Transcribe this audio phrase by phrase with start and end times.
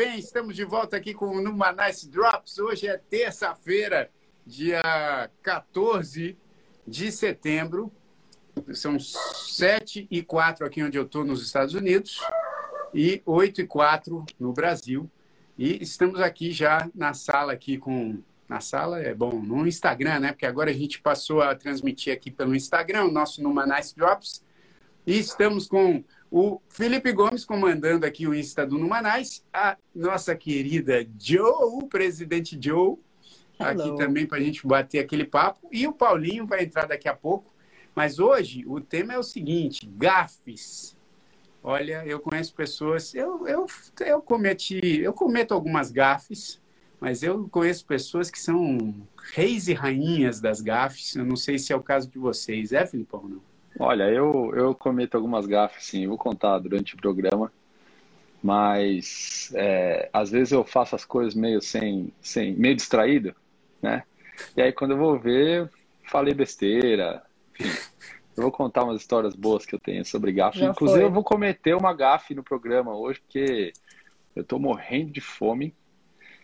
[0.00, 0.18] bem?
[0.18, 2.56] Estamos de volta aqui com o Numa Nice Drops.
[2.56, 4.10] Hoje é terça-feira,
[4.46, 4.80] dia
[5.42, 6.38] 14
[6.88, 7.92] de setembro.
[8.72, 12.18] São 7 e 4 aqui onde eu estou nos Estados Unidos
[12.94, 15.06] e 8 e 4 no Brasil.
[15.58, 20.32] E estamos aqui já na sala aqui com na sala é bom, no Instagram, né?
[20.32, 24.42] Porque agora a gente passou a transmitir aqui pelo Instagram, o nosso Numa Nice Drops.
[25.06, 31.04] E estamos com o Felipe Gomes comandando aqui o Insta do Numanais, a nossa querida
[31.18, 32.96] Joe, o presidente Joe,
[33.58, 33.82] Hello.
[33.82, 35.68] aqui também para a gente bater aquele papo.
[35.72, 37.52] E o Paulinho vai entrar daqui a pouco.
[37.94, 40.96] Mas hoje o tema é o seguinte: gafes.
[41.62, 43.66] Olha, eu conheço pessoas, eu, eu,
[44.00, 46.58] eu cometi, eu cometo algumas gafes,
[46.98, 48.94] mas eu conheço pessoas que são
[49.34, 51.16] reis e rainhas das gafes.
[51.16, 53.28] Eu não sei se é o caso de vocês, é, Filipão?
[53.28, 53.49] Não?
[53.82, 57.50] Olha, eu, eu cometo algumas gafes, sim, vou contar durante o programa,
[58.42, 63.34] mas é, às vezes eu faço as coisas meio sem, sem, meio distraído,
[63.80, 64.02] né?
[64.54, 65.70] E aí quando eu vou ver,
[66.04, 67.22] falei besteira.
[68.36, 70.60] Eu vou contar umas histórias boas que eu tenho sobre gafes.
[70.60, 71.08] Já Inclusive, foi.
[71.08, 73.72] eu vou cometer uma gafe no programa hoje, porque
[74.36, 75.74] eu tô morrendo de fome.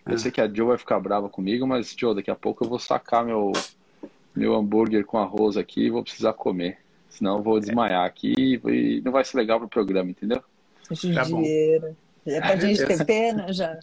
[0.07, 0.19] Eu ah.
[0.19, 2.79] sei que a Joe vai ficar brava comigo, mas, Joe, daqui a pouco eu vou
[2.79, 3.53] sacar meu,
[4.35, 6.86] meu hambúrguer com arroz aqui e vou precisar comer.
[7.17, 10.43] Senão eu vou desmaiar aqui e não vai ser legal pro programa, entendeu?
[11.15, 11.97] Tá dinheiro.
[12.27, 13.79] É pra gente ter pena já.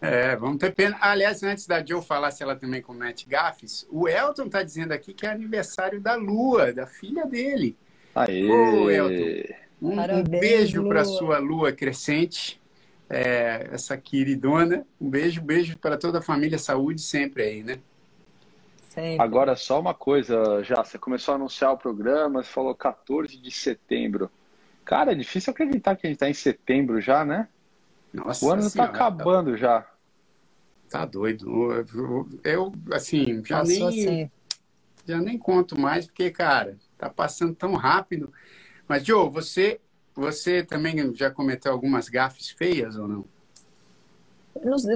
[0.00, 0.96] É, vamos ter pena.
[1.00, 5.14] Aliás, antes da Joe falar se ela também comete gafes, o Elton tá dizendo aqui
[5.14, 7.74] que é aniversário da Lua, da filha dele.
[8.14, 8.48] Aê!
[8.50, 12.60] Ô, Elton, um, um beijo para sua Lua crescente,
[13.08, 14.86] é, essa queridona.
[15.00, 17.78] Um beijo, beijo para toda a família, saúde sempre aí, né?
[18.94, 19.20] Sempre.
[19.20, 23.50] Agora, só uma coisa, já, você começou a anunciar o programa, você falou 14 de
[23.50, 24.30] setembro.
[24.84, 27.48] Cara, é difícil acreditar que a gente está em setembro já, né?
[28.12, 29.56] Nossa o ano está acabando tá...
[29.56, 29.90] já.
[30.88, 31.84] Tá doido.
[32.44, 34.30] Eu, assim, já Passou nem, assim.
[35.04, 38.32] já nem conto mais, porque, cara, tá passando tão rápido.
[38.86, 39.80] Mas, Joe, você,
[40.14, 43.24] você também já cometeu algumas gafes feias ou não?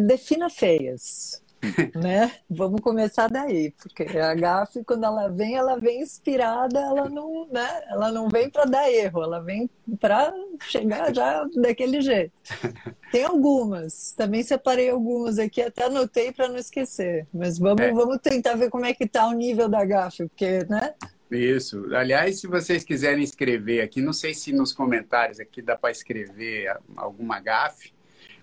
[0.06, 1.42] Defina feias.
[1.94, 2.32] né?
[2.48, 7.82] Vamos começar daí, porque a GAF, quando ela vem, ela vem inspirada, ela não, né?
[7.88, 9.68] Ela não vem para dar erro, ela vem
[10.00, 12.32] para chegar já daquele jeito.
[13.10, 17.26] Tem algumas, também separei algumas aqui, até anotei para não esquecer.
[17.32, 17.92] Mas vamos, é.
[17.92, 20.94] vamos tentar ver como é que tá o nível da GAF, porque, né?
[21.30, 21.94] Isso.
[21.94, 26.74] Aliás, se vocês quiserem escrever aqui, não sei se nos comentários aqui dá para escrever
[26.96, 27.92] alguma gafe,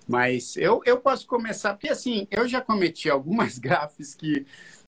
[0.08, 4.46] mas eu, eu posso começar, porque assim, eu já cometi algumas gafes que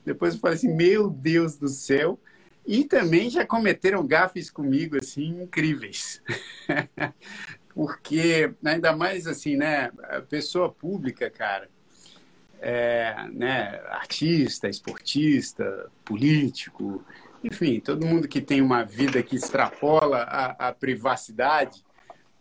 [0.07, 2.17] depois eu falei assim, meu Deus do céu.
[2.65, 6.21] E também já cometeram gafes comigo, assim, incríveis.
[7.73, 9.91] porque, ainda mais assim, né,
[10.29, 11.69] pessoa pública, cara,
[12.59, 17.05] é, né, artista, esportista, político,
[17.43, 21.85] enfim, todo mundo que tem uma vida que extrapola a, a privacidade,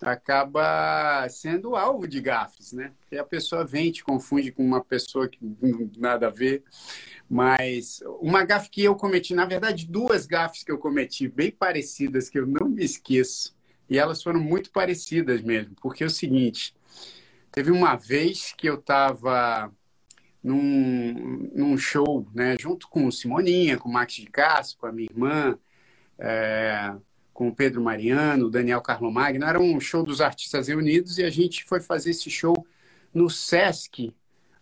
[0.02, 2.92] acaba sendo alvo de gafes, né?
[3.10, 5.38] E a pessoa vem te confunde com uma pessoa que
[5.96, 6.62] nada a ver.
[7.28, 12.28] Mas uma gafe que eu cometi, na verdade, duas gafes que eu cometi bem parecidas
[12.28, 13.56] que eu não me esqueço.
[13.88, 16.74] E elas foram muito parecidas mesmo, porque é o seguinte,
[17.52, 19.72] teve uma vez que eu estava
[20.42, 24.92] num, num show, né, junto com o Simoninha, com o Max de Castro, com a
[24.92, 25.56] minha irmã,
[26.18, 26.94] é,
[27.36, 29.44] com o Pedro Mariano, o Daniel Carlomagno.
[29.44, 32.66] Era um show dos artistas reunidos e a gente foi fazer esse show
[33.12, 34.14] no Sesc,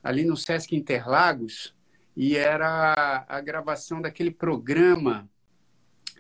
[0.03, 1.73] ali no Sesc Interlagos,
[2.17, 5.31] e era a gravação daquele programa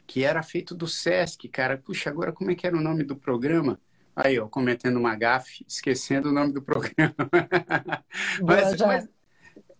[0.06, 1.76] que era feito do Sesc, cara.
[1.76, 3.80] Puxa, agora como é que era o nome do programa?
[4.14, 7.16] Aí, ó, cometendo uma gafe, esquecendo o nome do programa.
[8.40, 9.08] mas, mas,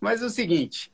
[0.01, 0.93] mas é o seguinte,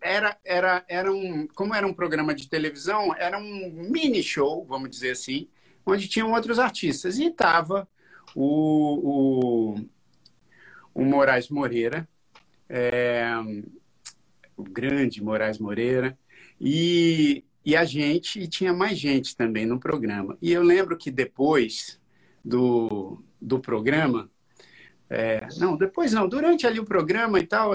[0.00, 4.90] era, era, era um, como era um programa de televisão, era um mini show, vamos
[4.90, 5.48] dizer assim,
[5.84, 7.18] onde tinham outros artistas.
[7.18, 7.86] E estava
[8.34, 9.84] o, o,
[10.94, 12.08] o, Moraes Moreira,
[12.68, 13.30] é,
[14.56, 16.18] o grande Moraes Moreira,
[16.60, 20.36] e, e a gente, e tinha mais gente também no programa.
[20.40, 22.00] E eu lembro que depois
[22.44, 24.30] do, do programa,
[25.08, 27.74] é, não, depois não, durante ali o programa e tal,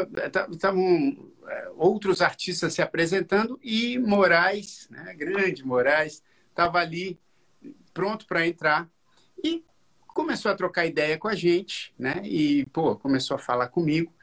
[0.52, 1.35] estavam é,
[1.76, 7.20] outros artistas se apresentando e Moraes, né, grande Moraes, estava ali
[7.94, 8.90] pronto para entrar
[9.44, 9.64] e
[10.08, 12.22] começou a trocar ideia com a gente, né?
[12.24, 14.14] E pô, começou a falar comigo.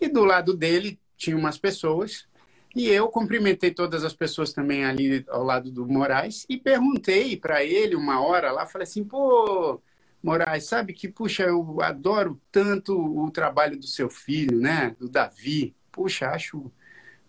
[0.00, 2.26] E do lado dele tinha umas pessoas
[2.74, 7.64] e eu cumprimentei todas as pessoas também ali ao lado do Moraes e perguntei para
[7.64, 9.80] ele uma hora lá, falei assim, pô,
[10.22, 14.94] Moraes, sabe que, puxa, eu adoro tanto o trabalho do seu filho, né?
[14.98, 15.74] Do Davi.
[15.96, 16.70] Puxa, acho,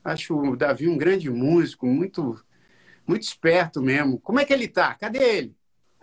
[0.03, 2.43] acho o Davi um grande músico, muito,
[3.07, 4.19] muito esperto mesmo.
[4.19, 4.93] Como é que ele tá?
[4.95, 5.57] Cadê ele?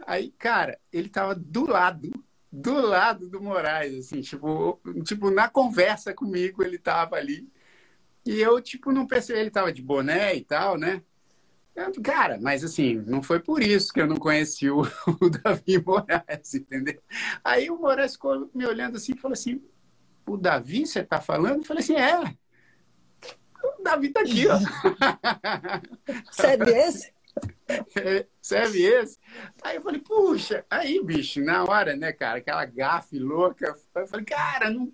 [0.06, 2.10] Aí, cara, ele tava do lado,
[2.50, 7.46] do lado do Moraes, assim, tipo, tipo na conversa comigo ele tava ali.
[8.26, 11.02] E eu, tipo, não percebi, ele tava de boné e tal, né?
[12.04, 14.82] Cara, mas assim, não foi por isso que eu não conheci o,
[15.20, 17.02] o Davi Moraes, entendeu?
[17.42, 19.60] Aí o Moraes ficou me olhando assim e falou assim:
[20.26, 21.58] O Davi, você tá falando?
[21.58, 22.36] Eu falei assim: É.
[23.84, 24.58] Davi tá aqui, ó.
[26.32, 27.14] Serve esse?
[27.96, 29.18] É, serve esse?
[29.62, 33.74] Aí eu falei: Puxa, aí, bicho, na hora, né, cara, aquela gafe louca.
[33.94, 34.92] Eu falei: Cara, não,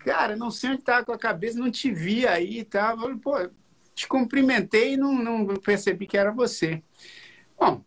[0.00, 2.88] cara, não sei onde tá com a cabeça, não te vi aí e tá?
[2.88, 2.96] tal.
[2.96, 3.50] Eu falei: Pô
[3.96, 6.82] te cumprimentei e não, não percebi que era você.
[7.58, 7.82] Bom,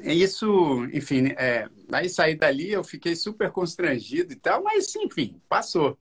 [0.00, 5.38] é isso, enfim, é, aí saí dali, eu fiquei super constrangido e tal, mas enfim,
[5.46, 5.98] passou.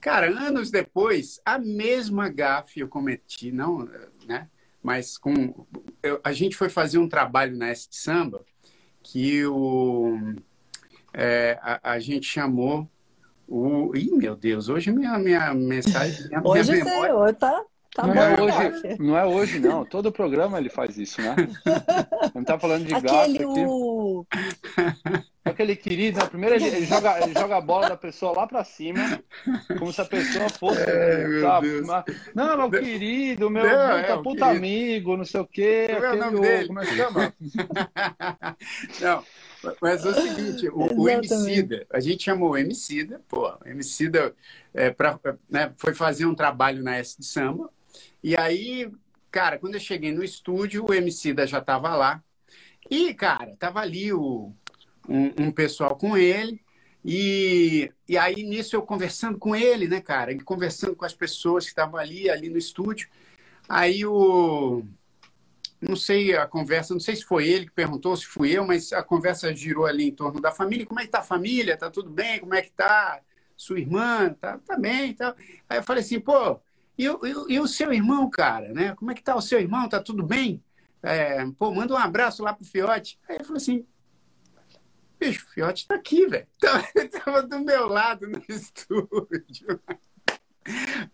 [0.00, 3.88] Cara, anos depois, a mesma gafe eu cometi, não,
[4.26, 4.48] né?
[4.82, 5.66] Mas com
[6.02, 8.44] eu, a gente foi fazer um trabalho na S Samba
[9.02, 10.34] que o
[11.12, 12.88] é, a, a, gente chamou
[13.48, 13.96] o.
[13.96, 16.28] Ih, meu Deus, hoje minha, minha mensagem.
[16.28, 17.12] Minha, hoje minha memória...
[17.12, 17.64] Senhor, tá
[17.96, 19.82] Tá não, bom, é hoje, não é hoje, não.
[19.82, 21.34] Todo programa ele faz isso, né?
[22.34, 23.44] Não tá falando de Aquele gato aqui.
[23.66, 24.26] O...
[25.42, 26.26] Aquele querido, né?
[26.26, 29.22] primeiro ele, ele, joga, ele joga a bola da pessoa lá pra cima,
[29.78, 30.82] como se a pessoa fosse.
[30.82, 31.86] É, meu tá, Deus.
[32.34, 34.58] não, meu querido, meu, Não, meu é, o puta querido.
[34.58, 35.86] amigo, não sei o quê.
[35.88, 36.66] Como é o aquele, nome dele?
[36.66, 37.34] Como é que chama?
[39.00, 39.24] Não,
[39.80, 41.32] mas é o seguinte, o, o Exatamente.
[41.32, 44.34] Emicida, a gente chamou o Emicida, pô, o Emicida
[44.74, 45.18] é, pra,
[45.48, 47.70] né, foi fazer um trabalho na S de Samba,
[48.26, 48.90] e aí,
[49.30, 52.20] cara, quando eu cheguei no estúdio, o Emicida já estava lá,
[52.90, 54.52] e, cara, tava ali o,
[55.08, 56.60] um, um pessoal com ele,
[57.04, 61.66] e, e aí nisso eu conversando com ele, né, cara, e conversando com as pessoas
[61.66, 63.08] que estavam ali, ali no estúdio,
[63.68, 64.82] aí o
[65.80, 68.92] não sei a conversa, não sei se foi ele que perguntou, se fui eu, mas
[68.92, 70.84] a conversa girou ali em torno da família.
[70.84, 71.76] Como é que tá a família?
[71.76, 72.40] Tá tudo bem?
[72.40, 73.20] Como é que tá
[73.56, 74.34] sua irmã?
[74.40, 75.36] Tá, tá bem e tal.
[75.68, 76.60] Aí eu falei assim, pô,
[76.98, 78.94] e, e e o seu irmão, cara, né?
[78.94, 79.88] Como é que tá o seu irmão?
[79.88, 80.62] Tá tudo bem?
[81.02, 83.18] É, pô, manda um abraço lá pro Fiote.
[83.28, 83.86] Aí eu falei assim,
[85.18, 86.46] bicho, o Fiote tá aqui, velho.
[86.58, 89.80] Tava, tava do meu lado no estúdio.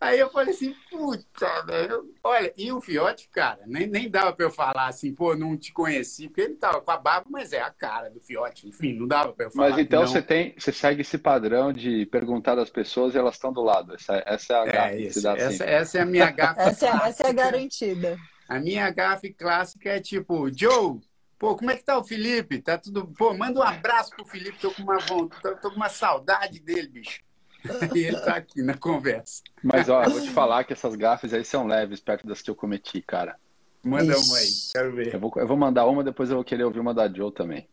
[0.01, 2.13] Aí eu falei assim, puta, velho.
[2.23, 5.73] Olha, e o Fiote, cara, nem, nem dava pra eu falar assim, pô, não te
[5.73, 8.69] conheci, porque ele tava com a barba, mas é a cara do Fiote.
[8.69, 9.71] Enfim, não dava pra eu falar.
[9.71, 10.13] Mas então que não.
[10.13, 13.95] você tem, você segue esse padrão de perguntar das pessoas e elas estão do lado.
[13.95, 15.13] Essa, essa é a gafe É que isso.
[15.15, 15.65] se dá Essa, assim.
[15.65, 16.61] essa é a minha gafe.
[16.63, 17.33] Essa, é- essa é a clássica.
[17.33, 18.19] garantida.
[18.49, 21.01] A minha gafe clássica é tipo, Joe,
[21.39, 22.61] pô, como é que tá o Felipe?
[22.61, 23.07] Tá tudo.
[23.17, 26.61] Pô, manda um abraço pro Felipe, tô com uma vontade, tô, tô com uma saudade
[26.61, 27.21] dele, bicho.
[27.95, 29.43] E ele tá aqui na conversa.
[29.63, 32.51] Mas ó, eu vou te falar que essas gafes aí são leves perto das que
[32.51, 33.37] eu cometi, cara.
[33.85, 34.27] Manda Ixi.
[34.29, 35.19] uma aí, quero Eu ver.
[35.19, 37.69] vou, eu vou mandar uma, depois eu vou querer ouvir uma da Joe também.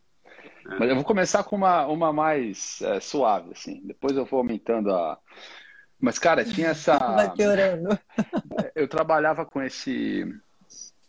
[0.78, 3.82] Mas eu vou começar com uma, uma mais é, suave, assim.
[3.86, 5.18] Depois eu vou aumentando a.
[6.00, 6.98] Mas, cara, tinha essa.
[7.16, 7.98] Vai piorando.
[8.76, 10.26] Eu trabalhava com esse.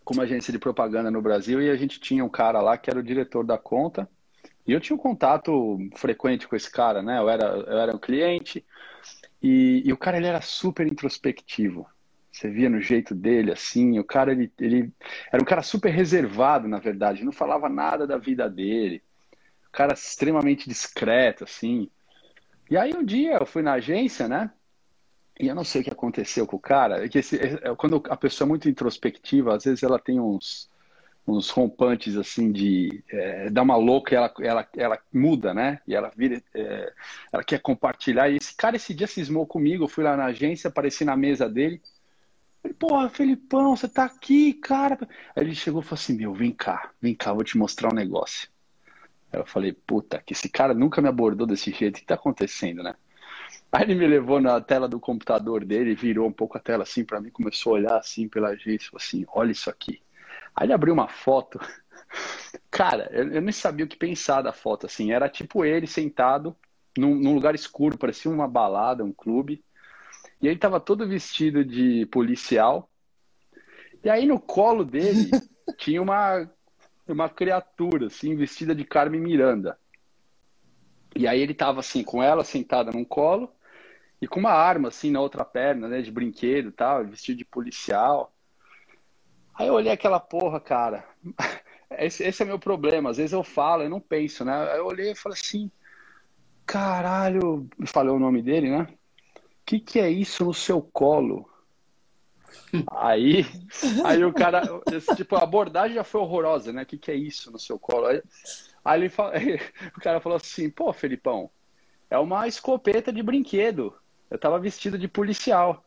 [0.05, 2.91] com uma agência de propaganda no Brasil e a gente tinha um cara lá que
[2.91, 4.09] era o diretor da conta.
[4.67, 7.19] E eu tinha um contato frequente com esse cara, né?
[7.19, 8.65] Eu era, eu era um cliente
[9.43, 11.87] e, e o cara ele era super introspectivo.
[12.33, 14.93] Você via no jeito dele, assim, o cara ele, ele
[15.33, 19.03] era um cara super reservado, na verdade, não falava nada da vida dele.
[19.69, 21.91] Um cara extremamente discreto, assim.
[22.71, 24.51] E aí um dia eu fui na agência, né?
[25.39, 28.03] E eu não sei o que aconteceu com o cara, é que esse- é- quando
[28.11, 30.69] a pessoa é muito introspectiva, às vezes ela tem uns,
[31.27, 35.81] uns rompantes assim de é, dar uma louca e ela, ela, ela muda, né?
[35.87, 36.93] E ela vira, é,
[37.33, 38.29] ela quer compartilhar.
[38.29, 41.49] E esse cara esse dia cismou comigo, eu fui lá na agência, apareci na mesa
[41.49, 41.81] dele.
[42.65, 44.99] Ele, porra, Felipão, você tá aqui, cara.
[45.35, 47.95] Aí ele chegou e falou assim: Meu, vem cá, vem cá, vou te mostrar um
[47.95, 48.49] negócio.
[49.33, 52.15] Aí eu falei, puta, que esse cara nunca me abordou desse jeito, o que tá
[52.15, 52.95] acontecendo, né?
[53.73, 57.05] Aí ele me levou na tela do computador dele, virou um pouco a tela assim
[57.05, 60.03] pra mim, começou a olhar assim pela agência, assim, olha isso aqui.
[60.61, 61.59] Aí ele abriu uma foto,
[62.71, 66.55] cara, eu, eu nem sabia o que pensar da foto, assim, era tipo ele sentado
[66.99, 69.65] num, num lugar escuro, parecia uma balada, um clube,
[70.39, 72.91] e ele tava todo vestido de policial,
[74.05, 75.31] e aí no colo dele
[75.79, 76.47] tinha uma,
[77.09, 79.79] uma criatura, assim, vestida de Carmen Miranda.
[81.17, 83.51] E aí ele tava assim, com ela sentada num colo
[84.21, 88.35] e com uma arma assim na outra perna, né, de brinquedo tal, vestido de policial.
[89.55, 91.05] Aí eu olhei aquela porra, cara.
[91.99, 93.11] Esse, esse é meu problema.
[93.11, 94.71] Às vezes eu falo, eu não penso, né?
[94.71, 95.69] Aí eu olhei e falei assim,
[96.65, 98.83] caralho, falou o nome dele, né?
[98.83, 101.51] O que, que é isso no seu colo?
[102.93, 103.47] Aí,
[104.05, 106.83] aí o cara, esse, tipo, a abordagem já foi horrorosa, né?
[106.83, 108.07] O que, que é isso no seu colo?
[108.07, 108.23] Aí,
[108.85, 109.61] aí, ele, aí
[109.97, 111.51] o cara falou assim, pô, Felipão,
[112.09, 113.95] é uma escopeta de brinquedo.
[114.31, 115.85] Eu tava vestido de policial.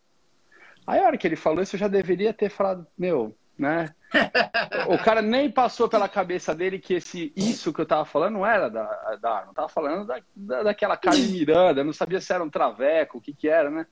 [0.85, 3.93] Aí a hora que ele falou isso, eu já deveria ter falado, meu, né?
[4.87, 8.45] o cara nem passou pela cabeça dele que esse isso que eu tava falando não
[8.45, 9.51] era da, da arma.
[9.51, 13.21] Eu tava falando da, da, daquela Carmen Miranda, não sabia se era um traveco, o
[13.21, 13.87] que que era, né?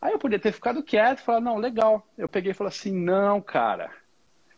[0.00, 2.06] Aí eu podia ter ficado quieto e falar, não, legal.
[2.16, 3.90] Eu peguei e falei assim, não, cara,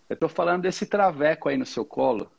[0.09, 2.31] eu tô falando desse traveco aí no seu colo.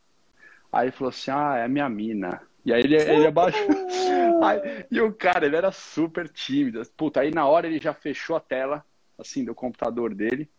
[0.72, 2.42] Aí ele falou assim, ah, é minha mina.
[2.64, 3.68] E aí ele, ele abaixou.
[4.44, 6.82] Aí, e o cara, ele era super tímido.
[6.98, 8.84] Puta, aí na hora ele já fechou a tela,
[9.20, 10.50] assim, do computador dele.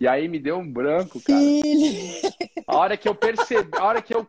[0.00, 1.40] E aí me deu um branco, cara.
[2.66, 4.26] A hora que eu percebi, a hora que eu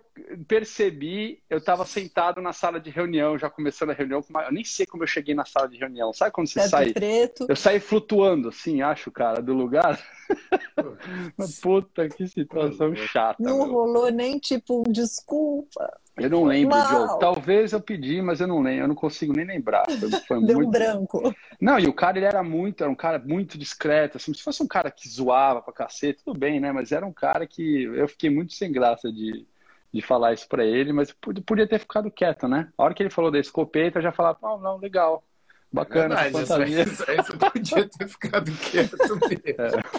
[0.47, 4.23] percebi, eu estava sentado na sala de reunião, já começando a reunião.
[4.45, 6.13] Eu nem sei como eu cheguei na sala de reunião.
[6.13, 6.93] Sabe quando você Teto sai?
[6.93, 7.45] Preto.
[7.49, 9.99] Eu saí flutuando, assim, acho, cara, do lugar.
[11.61, 13.41] Puta, que situação chata.
[13.41, 13.71] Não meu.
[13.71, 15.91] rolou nem tipo um desculpa.
[16.15, 17.19] Eu não lembro, Joe.
[17.19, 18.83] Talvez eu pedi, mas eu não lembro.
[18.83, 19.85] Eu não consigo nem lembrar.
[20.27, 20.67] Foi Deu muito...
[20.67, 21.35] um branco.
[21.59, 24.17] Não, e o cara, ele era muito, era um cara muito discreto.
[24.17, 26.71] Assim, se fosse um cara que zoava pra cacete, tudo bem, né?
[26.71, 29.45] Mas era um cara que eu fiquei muito sem graça de,
[29.93, 31.11] de falar isso pra ele, mas
[31.45, 32.69] podia ter ficado quieto, né?
[32.77, 35.23] A hora que ele falou da escopeta, eu já falava, oh, não, legal.
[35.71, 39.19] Bacana, é verdade, isso, aí, isso podia ter ficado quieto mesmo.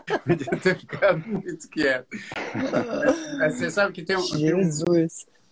[0.06, 0.18] É.
[0.18, 2.06] Podia ter ficado muito quieto.
[3.50, 4.22] Você sabe que tem um.
[4.22, 4.38] Jesus.
[4.38, 5.43] Tem um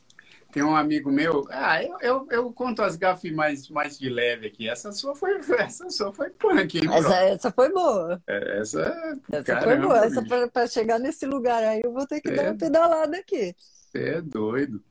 [0.61, 4.69] amigo meu, ah, eu, eu, eu, conto as gafes mais, mais de leve aqui.
[4.69, 8.23] Essa sua foi, essa sua foi punk, hein, essa, essa foi boa.
[8.27, 10.05] É, essa, essa caramba, foi boa.
[10.05, 13.55] Essa para chegar nesse lugar aí, eu vou ter que é, dar uma pedalada aqui.
[13.91, 14.83] Você é doido.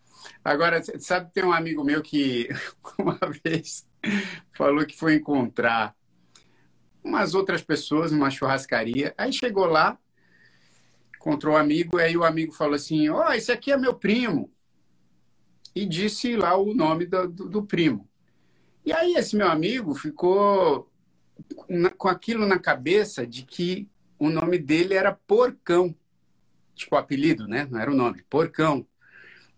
[0.43, 2.49] Agora, sabe, tem um amigo meu que
[2.97, 3.85] uma vez
[4.53, 5.95] falou que foi encontrar
[7.03, 9.13] umas outras pessoas numa churrascaria.
[9.17, 9.97] Aí chegou lá,
[11.15, 13.93] encontrou o um amigo, aí o amigo falou assim: Ó, oh, esse aqui é meu
[13.93, 14.51] primo
[15.73, 18.07] e disse lá o nome do, do, do primo.
[18.85, 20.89] E aí esse meu amigo ficou
[21.69, 23.87] na, com aquilo na cabeça de que
[24.17, 25.95] o nome dele era Porcão.
[26.75, 27.67] Tipo, o apelido, né?
[27.69, 28.85] Não era o nome, Porcão.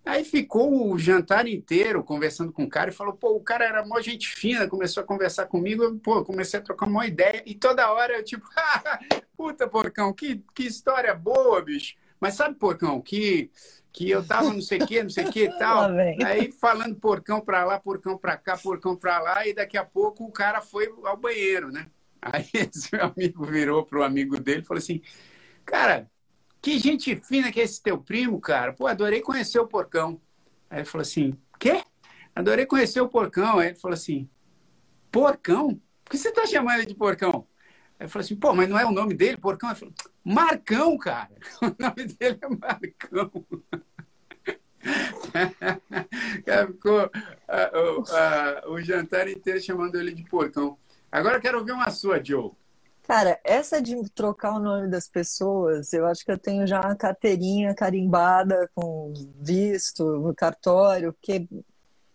[0.06, 3.86] Aí ficou o jantar inteiro conversando com o cara e falou: pô, o cara era
[3.86, 7.92] mó gente fina, começou a conversar comigo, pô, comecei a trocar uma ideia e toda
[7.92, 8.46] hora eu, tipo,
[9.38, 11.96] puta, porcão, que, que história boa, bicho.
[12.20, 13.50] Mas sabe, porcão, que
[13.94, 15.92] que eu tava não sei o que, não sei o que e tal.
[16.26, 20.26] Aí falando porcão para lá, porcão para cá, porcão para lá, e daqui a pouco
[20.26, 21.86] o cara foi ao banheiro, né?
[22.20, 25.02] Aí esse meu amigo virou pro amigo dele e falou assim:
[25.64, 26.10] Cara,
[26.60, 28.74] que gente fina que é esse teu primo, cara.
[28.74, 30.20] Pô, adorei conhecer o porcão.
[30.70, 31.84] Aí ele falou assim: Quê?
[32.36, 33.60] Adorei conhecer o porcão.
[33.60, 34.28] Aí ele falou assim:
[35.12, 35.80] Porcão?
[36.04, 37.48] Por que você tá chamando ele de porcão?
[38.04, 39.70] Aí ele falou assim: Pô, mas não é o nome dele, porcão?
[39.70, 39.94] Ele falou:
[40.24, 41.32] Marcão, cara.
[41.62, 43.32] O nome dele é Marcão.
[46.68, 47.10] ficou
[48.68, 50.78] o jantar inteiro chamando ele de porcão.
[51.10, 52.52] Agora eu quero ouvir uma sua, Joe.
[53.04, 56.96] Cara, essa de trocar o nome das pessoas, eu acho que eu tenho já uma
[56.96, 61.48] carteirinha carimbada com visto, cartório, porque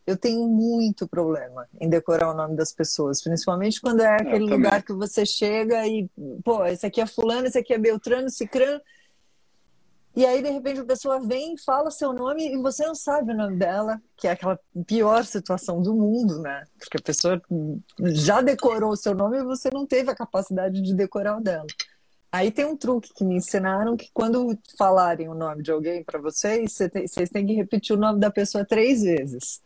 [0.09, 4.83] eu tenho muito problema em decorar o nome das pessoas, principalmente quando é aquele lugar
[4.83, 6.09] que você chega e,
[6.43, 8.81] pô, esse aqui é fulano, esse aqui é Beltrano, Cicrano.
[10.17, 13.37] E aí, de repente, a pessoa vem, fala seu nome e você não sabe o
[13.37, 16.65] nome dela, que é aquela pior situação do mundo, né?
[16.79, 17.43] Porque a pessoa
[18.01, 21.67] já decorou o seu nome e você não teve a capacidade de decorar o dela.
[22.33, 26.19] Aí tem um truque que me ensinaram que quando falarem o nome de alguém para
[26.19, 29.61] vocês, vocês têm que repetir o nome da pessoa três vezes.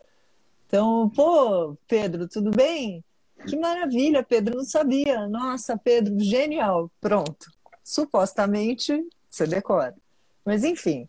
[0.73, 3.05] Então, pô, Pedro, tudo bem?
[3.47, 5.29] Que maravilha, Pedro, não sabia.
[5.29, 6.91] Nossa, Pedro, genial.
[6.99, 7.53] Pronto.
[7.85, 9.95] Supostamente você decora.
[10.43, 11.07] Mas enfim,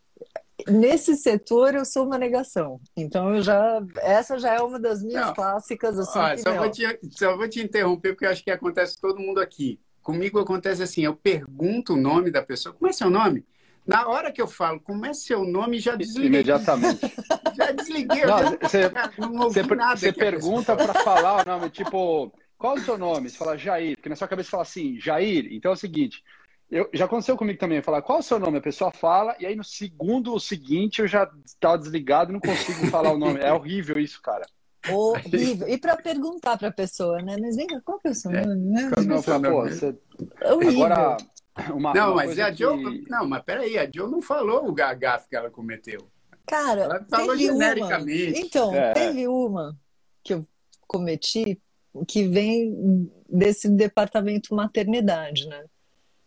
[0.67, 2.81] nesse setor eu sou uma negação.
[2.93, 5.33] Então eu já essa já é uma das minhas não.
[5.33, 6.19] clássicas assim.
[6.19, 9.39] Olha, só, vou te, só vou te interromper porque eu acho que acontece todo mundo
[9.39, 9.79] aqui.
[10.01, 12.75] Comigo acontece assim, eu pergunto o nome da pessoa.
[12.75, 13.45] Como é seu nome?
[13.85, 16.27] Na hora que eu falo, como é seu nome, já desliguei.
[16.27, 16.99] Imediatamente.
[17.55, 18.25] já desliguei.
[18.25, 22.97] Não, você, não você, você pergunta para falar o nome, tipo, qual é o seu
[22.97, 23.29] nome?
[23.29, 25.49] Você fala Jair, porque na sua cabeça fala assim, Jair.
[25.51, 26.23] Então é o seguinte,
[26.71, 28.57] eu, já aconteceu comigo também, falar qual é o seu nome?
[28.57, 32.87] A pessoa fala, e aí no segundo seguinte eu já estava desligado e não consigo
[32.87, 33.39] falar o nome.
[33.39, 34.45] É horrível isso, cara.
[34.89, 35.67] Horrível.
[35.67, 37.37] E para perguntar para a pessoa, né?
[37.39, 38.45] Mas vem cá, qual que é o seu é.
[38.45, 38.81] nome?
[38.81, 39.01] É.
[39.01, 39.95] Não, pô, você...
[40.41, 40.85] Horrível.
[40.85, 41.17] Agora,
[41.73, 42.77] uma, não, uma mas a Joe.
[42.77, 43.09] Que...
[43.09, 46.07] Não, mas peraí, a Joe não falou o gagaf que ela cometeu.
[46.45, 48.39] Cara, ela falou genericamente.
[48.39, 48.45] Uma.
[48.45, 48.93] Então, é.
[48.93, 49.77] teve uma
[50.23, 50.47] que eu
[50.87, 51.61] cometi
[52.07, 55.65] que vem desse departamento maternidade, né?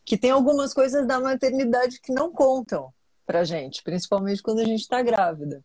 [0.04, 2.92] Que tem algumas coisas da maternidade que não contam
[3.26, 5.64] pra gente, principalmente quando a gente está grávida.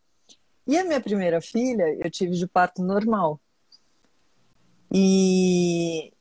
[0.66, 3.40] E a minha primeira filha, eu tive de parto normal.
[4.92, 6.12] E,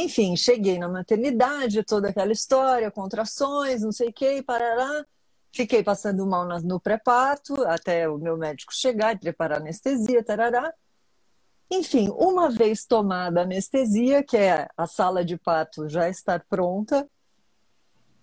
[0.00, 5.04] enfim, cheguei na maternidade, toda aquela história, contrações, não sei o que, parará.
[5.52, 10.72] Fiquei passando mal no pré-parto, até o meu médico chegar e preparar anestesia, tarará.
[11.70, 17.08] Enfim, uma vez tomada a anestesia, que é a sala de parto já estar pronta,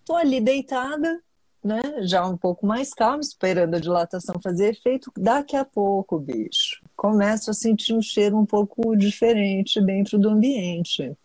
[0.06, 1.22] tô ali deitada,
[1.63, 1.82] né?
[2.01, 5.12] Já um pouco mais calma, esperando a dilatação fazer efeito.
[5.18, 11.18] Daqui a pouco, bicho, começo a sentir um cheiro um pouco diferente dentro do ambiente.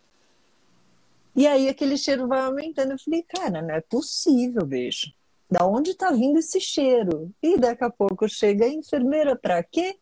[1.39, 2.91] E aí aquele cheiro vai aumentando.
[2.91, 5.07] Eu falei, cara, não é possível, bicho.
[5.49, 7.31] Da onde tá vindo esse cheiro?
[7.41, 9.97] E daqui a pouco chega a enfermeira para quê?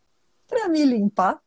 [0.47, 1.39] Para me limpar.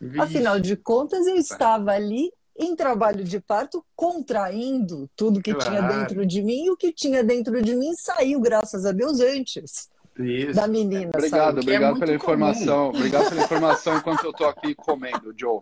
[0.00, 0.20] Vixe.
[0.20, 5.70] Afinal de contas, eu estava ali em trabalho de parto, contraindo tudo que claro.
[5.70, 9.18] tinha dentro de mim, e o que tinha dentro de mim saiu, graças a Deus,
[9.18, 9.90] antes.
[10.18, 10.54] Isso.
[10.54, 11.10] Da menina.
[11.14, 12.88] Obrigado, obrigado é pela informação.
[12.90, 15.60] Obrigado pela informação enquanto eu estou aqui comendo, Joe.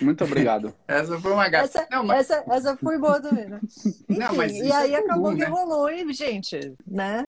[0.00, 0.74] Muito obrigado.
[0.88, 1.66] Essa foi uma gata.
[1.66, 2.30] Essa, mas...
[2.30, 3.60] essa, essa foi boa também, né?
[4.08, 5.44] Enfim, Não, mas e aí é comum, acabou né?
[5.44, 7.26] que rolou, e, gente, né?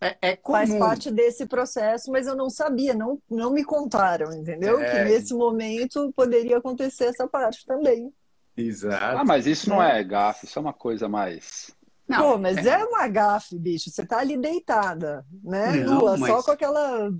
[0.00, 0.58] É, é comum.
[0.58, 4.80] Faz parte desse processo, mas eu não sabia, não, não me contaram, entendeu?
[4.80, 4.90] É...
[4.90, 8.12] Que nesse momento poderia acontecer essa parte também.
[8.56, 9.18] Exato.
[9.18, 11.76] Ah, mas isso não é gafe, isso é uma coisa mais.
[12.08, 12.70] Não, Pô, mas é...
[12.70, 13.90] é uma gafe, bicho.
[13.90, 15.72] Você tá ali deitada, né?
[15.72, 16.30] Não, Nua, mas...
[16.30, 17.10] só com aquela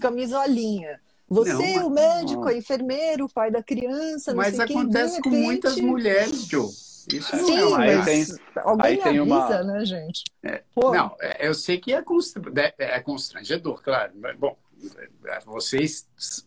[0.00, 0.98] camisolinha.
[1.28, 2.48] Você, não, o médico, não.
[2.48, 6.66] a enfermeiro, o pai da criança, não Mas sei acontece quem, com muitas mulheres, Joe.
[6.66, 7.78] Isso Sim, é uma...
[7.78, 8.26] aí tem,
[8.56, 9.62] alguém aí tem avisa, uma...
[9.62, 10.24] né, gente?
[10.42, 14.12] É, não, é, eu sei que é, é, é constrangedor, claro.
[14.20, 14.56] Mas, bom,
[15.26, 16.06] é, vocês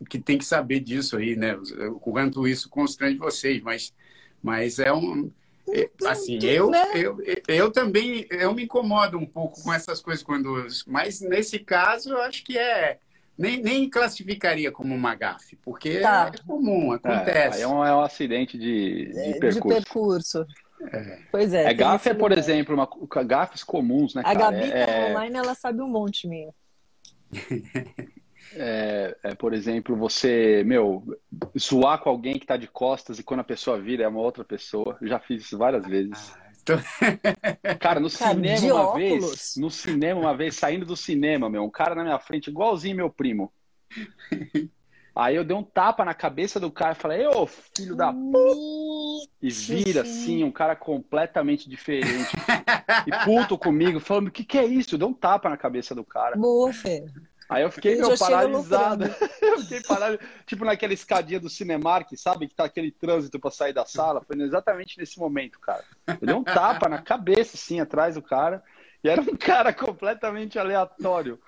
[0.10, 1.56] que têm que saber disso aí, né?
[1.89, 3.93] O quanto isso constrange vocês, mas,
[4.41, 5.32] mas é um...
[6.06, 6.91] Assim, eu, né?
[6.93, 12.12] eu, eu também eu me incomodo um pouco com essas coisas quando, mas nesse caso
[12.12, 12.99] eu acho que é
[13.38, 16.32] nem, nem classificaria como uma gafe, porque tá.
[16.34, 17.60] é comum, acontece.
[17.60, 19.67] É, é, um, é um acidente de, de é, percurso.
[19.67, 20.47] De percurso.
[20.91, 21.19] É.
[21.32, 21.63] Pois é.
[21.65, 22.38] é gafe é, por lugar.
[22.38, 24.52] exemplo, uma, gafes comuns, né, A cara?
[24.52, 25.12] Gabi é, é...
[25.12, 26.54] online, ela sabe um monte minha.
[28.56, 31.04] É, é, por exemplo, você, meu,
[31.58, 34.44] zoar com alguém que tá de costas e quando a pessoa vira é uma outra
[34.44, 34.98] pessoa.
[35.02, 36.34] Eu já fiz isso várias vezes.
[36.36, 36.74] Ah, tô...
[37.80, 38.96] Cara, no cara, cinema uma óculos.
[38.96, 42.96] vez, no cinema uma vez, saindo do cinema, meu, um cara na minha frente, igualzinho
[42.96, 43.52] meu primo.
[45.16, 49.32] Aí eu dei um tapa na cabeça do cara e falei, ô filho da puta!
[49.39, 52.32] E vira assim, um cara completamente diferente.
[53.06, 54.96] e puto comigo, falando, o que, que é isso?
[54.96, 56.36] Eu dei um tapa na cabeça do cara.
[56.36, 57.06] Boa, Fê.
[57.49, 59.06] Aí eu fiquei meu, paralisado.
[59.41, 60.27] eu fiquei paralisado.
[60.45, 62.47] Tipo naquela escadinha do Cinemark, sabe?
[62.47, 64.21] Que tá aquele trânsito pra sair da sala.
[64.25, 65.84] Foi exatamente nesse momento, cara.
[66.08, 68.63] Eu dei um tapa na cabeça, assim, atrás do cara.
[69.03, 71.39] E era um cara completamente aleatório.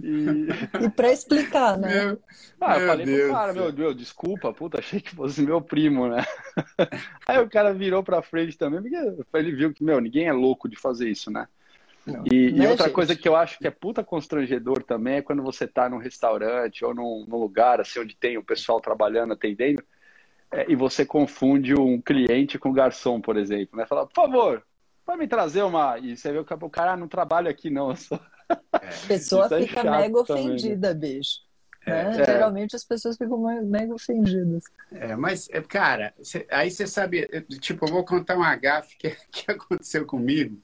[0.00, 0.46] E,
[0.84, 2.06] e para explicar, né?
[2.06, 2.22] Meu,
[2.60, 6.08] ah, eu falei Deus pro cara, meu, meu, desculpa, puta, achei que fosse meu primo,
[6.08, 6.24] né?
[7.26, 10.68] Aí o cara virou pra frente também, porque ele viu que, meu, ninguém é louco
[10.68, 11.48] de fazer isso, né?
[12.06, 12.94] Não, e, né, e, outra gente?
[12.94, 16.84] coisa que eu acho que é puta constrangedor também é quando você tá num restaurante
[16.84, 19.82] ou num, num lugar assim onde tem o pessoal trabalhando, atendendo,
[20.52, 23.84] é, e você confunde um cliente com um garçom, por exemplo, né?
[23.86, 24.62] Fala, por favor,
[25.04, 25.98] pode me trazer uma.
[25.98, 27.94] E você vê que o cara ah, não trabalha aqui, não.
[27.96, 28.14] Só...
[28.48, 28.56] É.
[28.74, 31.18] A pessoa é fica mega ofendida, também, né?
[31.18, 31.40] bicho.
[31.84, 32.20] É, né?
[32.20, 32.24] é.
[32.24, 34.64] Geralmente as pessoas ficam mega ofendidas.
[34.92, 37.26] É, mas, é, cara, cê, aí você sabe,
[37.60, 40.60] tipo, eu vou contar uma gafe que, que aconteceu comigo.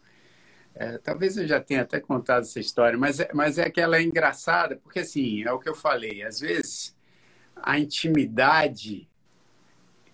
[0.74, 3.98] É, talvez eu já tenha até contado essa história, mas é, mas é que ela
[3.98, 6.96] é engraçada, porque assim, é o que eu falei, às vezes
[7.56, 9.08] a intimidade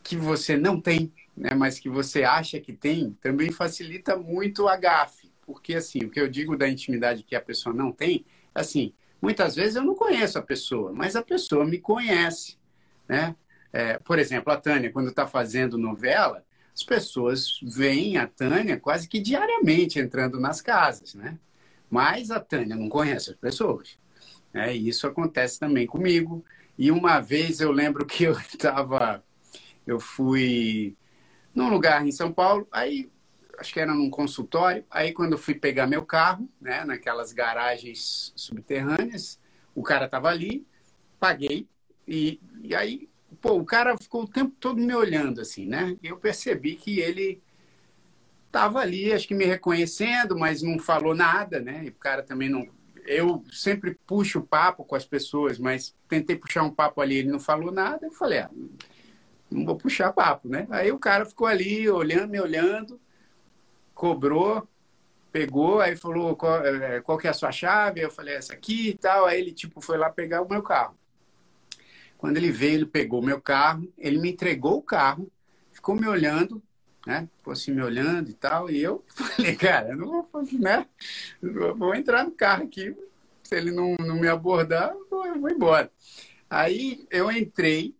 [0.03, 4.77] que você não tem, né, mas que você acha que tem, também facilita muito a
[4.77, 5.31] gafe.
[5.47, 9.55] Porque assim, o que eu digo da intimidade que a pessoa não tem, assim, muitas
[9.55, 12.59] vezes eu não conheço a pessoa, mas a pessoa me conhece,
[13.09, 13.35] né?
[13.73, 16.45] É, por exemplo, a Tânia, quando está fazendo novela,
[16.79, 21.37] as pessoas veem a Tânia quase que diariamente entrando nas casas, né?
[21.91, 23.99] Mas a Tânia não conhece as pessoas.
[24.53, 24.77] Né?
[24.77, 26.45] E isso acontece também comigo.
[26.79, 29.25] E uma vez eu lembro que eu estava,
[29.85, 30.97] eu fui
[31.53, 33.11] num lugar em São Paulo, aí
[33.59, 38.33] acho que era num consultório, aí quando eu fui pegar meu carro, né, naquelas garagens
[38.37, 39.41] subterrâneas,
[39.75, 40.65] o cara estava ali,
[41.19, 41.67] paguei
[42.07, 43.09] e, e aí
[43.41, 45.97] pô, o cara ficou o tempo todo me olhando assim, né?
[46.03, 47.43] Eu percebi que ele
[48.47, 51.85] estava ali, acho que me reconhecendo, mas não falou nada, né?
[51.85, 52.67] E o cara também não.
[53.07, 57.41] eu sempre puxo papo com as pessoas, mas tentei puxar um papo ali, ele não
[57.41, 58.51] falou nada, eu falei, ah,
[59.51, 60.67] não vou puxar papo, né?
[60.71, 63.01] Aí o cara ficou ali olhando, me olhando,
[63.95, 64.69] cobrou,
[65.33, 68.01] pegou, aí falou qual, é, qual que é a sua chave?
[68.01, 69.27] Eu falei, essa aqui e tal.
[69.27, 70.98] Aí ele tipo foi lá pegar o meu carro.
[72.19, 75.31] Quando ele veio, ele pegou meu carro, ele me entregou o carro,
[75.71, 76.61] ficou me olhando,
[77.07, 77.29] né?
[77.39, 78.69] Ficou assim me olhando e tal.
[78.69, 80.85] E eu falei, cara, eu não vou, né?
[81.41, 82.95] Eu vou entrar no carro aqui.
[83.45, 85.91] Se ele não, não me abordar, eu vou embora.
[86.51, 87.95] Aí eu entrei,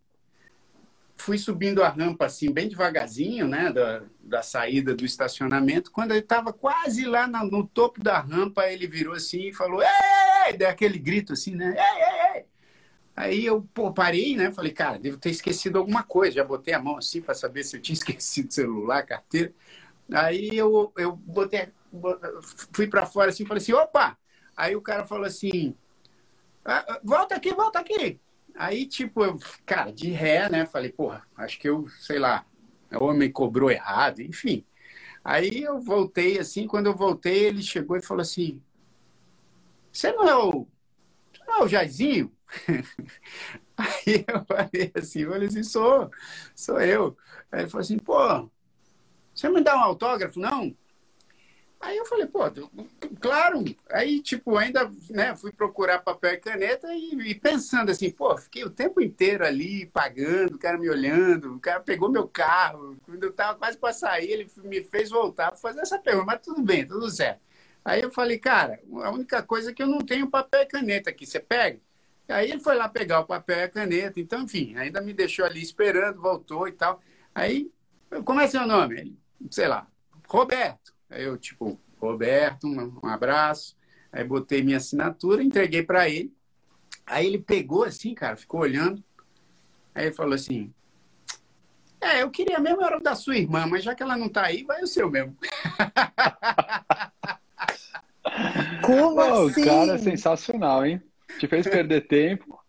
[1.15, 3.71] fui subindo a rampa assim, bem devagarzinho, né?
[3.71, 5.91] Da, da saída do estacionamento.
[5.91, 9.81] Quando ele estava quase lá no, no, topo da rampa, ele virou assim e falou:
[9.81, 10.57] Ei!
[10.57, 11.73] Deu aquele grito assim, né?
[11.77, 12.18] Ei, ei, ei!
[13.19, 14.49] Aí eu pô, parei, né?
[14.49, 16.35] Falei, cara, devo ter esquecido alguma coisa.
[16.37, 19.53] Já botei a mão assim para saber se eu tinha esquecido celular, carteira.
[20.09, 21.67] Aí eu, eu botei,
[22.73, 24.17] fui para fora assim, falei assim, opa!
[24.55, 25.75] Aí o cara falou assim,
[26.63, 28.21] ah, volta aqui, volta aqui.
[28.55, 30.65] Aí, tipo, eu, cara, de ré, né?
[30.65, 32.45] Falei, porra, acho que eu, sei lá,
[32.93, 34.65] o homem cobrou errado, enfim.
[35.25, 38.61] Aí eu voltei assim, quando eu voltei, ele chegou e falou assim:
[39.91, 40.67] Você não é o,
[41.47, 42.31] não é o Jairzinho?
[43.77, 46.11] Aí eu falei assim, eu assim, sou,
[46.55, 47.17] sou eu.
[47.51, 48.49] Aí ele falou assim, pô,
[49.33, 50.75] você me dá um autógrafo, não?
[51.79, 52.41] Aí eu falei, pô,
[53.21, 53.63] claro.
[53.91, 58.65] Aí, tipo, ainda né, fui procurar papel e caneta e, e, pensando assim, pô, fiquei
[58.65, 62.97] o tempo inteiro ali pagando, o cara me olhando, o cara pegou meu carro.
[63.05, 66.41] Quando eu tava quase para sair, ele me fez voltar para fazer essa pergunta, mas
[66.41, 67.39] tudo bem, tudo certo.
[67.85, 71.09] Aí eu falei, cara, a única coisa é que eu não tenho papel e caneta
[71.09, 71.79] aqui, você pega?
[72.29, 75.45] Aí ele foi lá pegar o papel e a caneta, então, enfim, ainda me deixou
[75.45, 77.01] ali esperando, voltou e tal.
[77.33, 77.71] Aí,
[78.23, 78.99] como é seu nome?
[78.99, 79.17] Ele,
[79.49, 79.87] sei lá,
[80.27, 80.93] Roberto.
[81.09, 83.75] Aí eu, tipo, Roberto, um, um abraço.
[84.11, 86.31] Aí botei minha assinatura, entreguei para ele.
[87.05, 89.03] Aí ele pegou assim, cara, ficou olhando.
[89.95, 90.71] Aí ele falou assim:
[91.99, 94.43] É, eu queria mesmo era o da sua irmã, mas já que ela não tá
[94.43, 95.35] aí, vai o seu mesmo.
[98.85, 99.61] Como Pô, assim?
[99.61, 101.01] O cara é sensacional, hein?
[101.37, 102.59] Te fez perder tempo.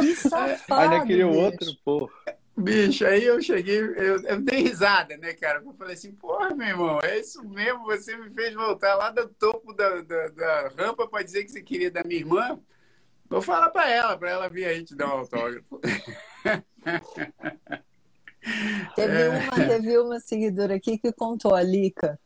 [0.00, 2.10] Que safado, Ainda queria o outro, pô.
[2.56, 5.62] Bicho, aí eu cheguei, eu, eu dei risada, né, cara?
[5.64, 9.26] Eu falei assim, porra, meu irmão, é isso mesmo, você me fez voltar lá do
[9.28, 12.60] topo da, da, da rampa para dizer que você queria da minha irmã.
[13.30, 15.80] Vou falar para ela, para ela vir aí te dar um autógrafo.
[18.96, 19.28] Teve, é.
[19.28, 22.18] uma, teve uma seguidora aqui que contou, a Lica,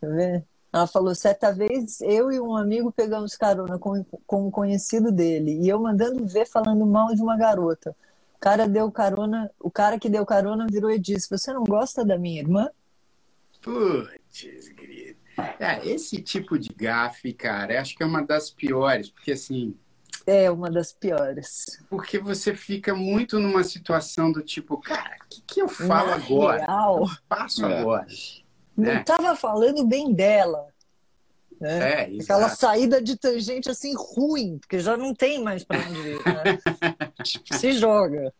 [0.00, 0.44] tá vendo?
[0.76, 5.58] Ela falou, certa vez eu e um amigo pegamos carona com, com um conhecido dele,
[5.62, 7.96] e eu mandando ver falando mal de uma garota.
[8.34, 12.04] O cara deu carona, o cara que deu carona virou e disse: Você não gosta
[12.04, 12.68] da minha irmã?
[13.62, 15.18] Putz, querido.
[15.58, 19.74] É, esse tipo de gafe, cara, acho que é uma das piores, porque assim.
[20.26, 21.82] É uma das piores.
[21.88, 26.16] Porque você fica muito numa situação do tipo, cara, o que, que eu falo Na
[26.16, 26.66] agora?
[26.66, 27.80] Real, eu faço é.
[27.80, 28.06] agora?
[28.76, 29.36] Não estava é.
[29.36, 30.68] falando bem dela.
[31.60, 32.02] Né?
[32.02, 36.18] É, Aquela saída de tangente assim ruim, porque já não tem mais para onde ir.
[36.18, 36.58] Né?
[37.58, 38.32] Se joga.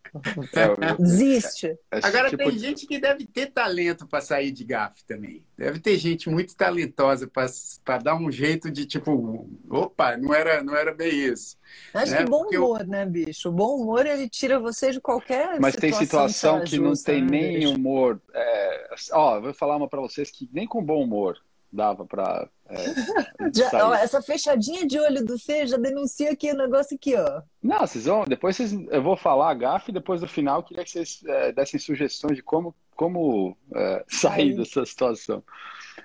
[0.53, 1.67] É, Desiste.
[1.91, 2.45] É, é Agora tipo...
[2.45, 5.45] tem gente que deve ter talento para sair de gafe também.
[5.57, 7.31] Deve ter gente muito talentosa
[7.85, 11.57] para dar um jeito de tipo, opa, não era, não era bem isso.
[11.95, 12.19] Acho né?
[12.19, 12.87] que bom Porque humor, eu...
[12.87, 13.49] né, bicho?
[13.49, 17.23] O bom humor ele tira você de qualquer Mas tem situação que, que não tem
[17.23, 17.75] né, nem bicho?
[17.75, 18.21] humor.
[18.35, 18.89] É...
[19.13, 21.39] Ó, vou falar uma para vocês que nem com bom humor
[21.77, 22.49] dava para.
[22.69, 22.75] É,
[24.03, 27.43] essa fechadinha de olho do Fê já denuncia aqui o negócio aqui, ó.
[27.63, 28.25] Não, vocês vão.
[28.25, 31.23] Depois vocês, eu vou falar a gafe e depois no final eu queria que vocês
[31.27, 34.57] é, dessem sugestões de como, como é, sair Aí.
[34.57, 35.45] dessa situação.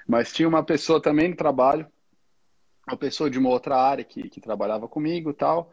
[0.08, 1.88] Mas tinha uma pessoa também no trabalho,
[2.88, 5.72] uma pessoa de uma outra área que, que trabalhava comigo e tal.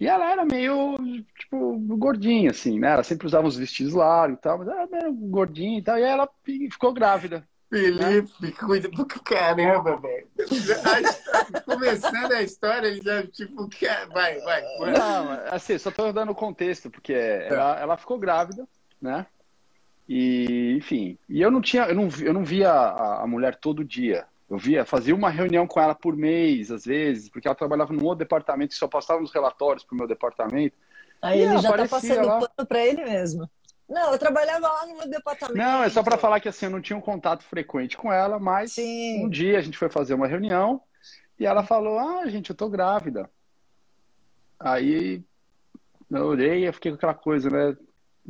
[0.00, 0.96] E ela era meio,
[1.36, 2.92] tipo, gordinha, assim, né?
[2.92, 5.98] Ela sempre usava uns vestidos largos e tal, mas ela era meio gordinha e tal.
[5.98, 6.28] E ela
[6.70, 7.48] ficou grávida.
[7.70, 10.26] Felipe, cuida do caramba, velho.
[11.66, 13.68] Começando a história, ele já, tipo,
[14.12, 14.62] vai, vai.
[14.78, 14.92] vai.
[14.92, 18.66] Não, assim, só tô dando contexto, porque ela, ela ficou grávida,
[19.00, 19.26] né?
[20.08, 23.84] E, enfim, e eu não tinha, eu não, eu não via a, a mulher todo
[23.84, 24.24] dia.
[24.48, 28.04] Eu via, fazia uma reunião com ela por mês, às vezes, porque ela trabalhava num
[28.04, 30.74] outro departamento que só passava os relatórios pro meu departamento.
[31.20, 32.38] Aí ele já tá passando lá.
[32.38, 33.50] pano pra ele mesmo.
[33.88, 35.56] Não, eu trabalhava lá no meu departamento.
[35.56, 38.38] Não, é só para falar que assim, eu não tinha um contato frequente com ela,
[38.38, 39.24] mas Sim.
[39.24, 40.82] um dia a gente foi fazer uma reunião
[41.38, 43.30] e ela falou: Ah, gente, eu tô grávida.
[44.60, 45.24] Aí
[46.10, 47.76] eu olhei e fiquei com aquela coisa, né?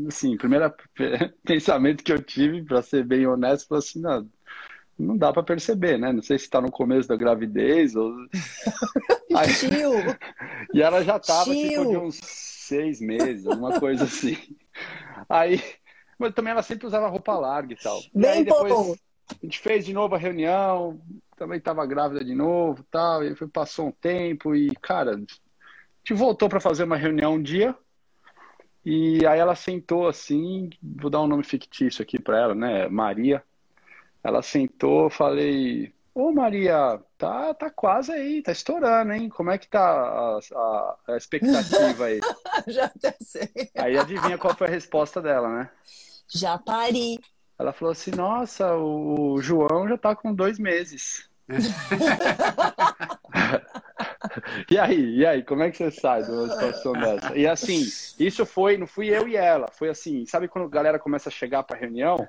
[0.06, 0.72] Assim, primeiro
[1.44, 4.28] pensamento que eu tive, para ser bem honesto, foi assim: não,
[4.96, 6.12] não dá para perceber, né?
[6.12, 8.14] Não sei se está no começo da gravidez ou.
[9.34, 9.54] Aí...
[9.54, 9.92] Tio.
[10.74, 14.36] E ela já estava tipo de uns seis meses, alguma coisa assim.
[15.28, 15.62] Aí,
[16.18, 18.00] mas também ela sempre usava roupa larga e tal.
[18.14, 18.94] Bem e aí depois bom.
[19.31, 21.00] a gente fez de novo a reunião,
[21.37, 23.24] também estava grávida de novo, tal.
[23.24, 27.42] E foi, passou um tempo e cara, a gente voltou para fazer uma reunião um
[27.42, 27.74] dia.
[28.85, 32.88] E aí ela sentou assim, vou dar um nome fictício aqui para ela, né?
[32.88, 33.42] Maria.
[34.22, 39.28] Ela sentou, falei, ô Maria, tá, tá quase aí, tá estourando, hein?
[39.28, 42.18] Como é que tá a, a, a expectativa aí?
[42.66, 43.48] Já até sei.
[43.76, 45.70] Aí adivinha qual foi a resposta dela, né?
[46.28, 47.20] Já pari.
[47.57, 51.31] Ela falou assim, nossa, o João já tá com dois meses.
[54.70, 57.37] e aí, e aí, como é que você sai de uma situação dessa?
[57.37, 57.85] E assim,
[58.18, 61.33] isso foi, não fui eu e ela, foi assim, sabe quando a galera começa a
[61.33, 62.28] chegar para reunião?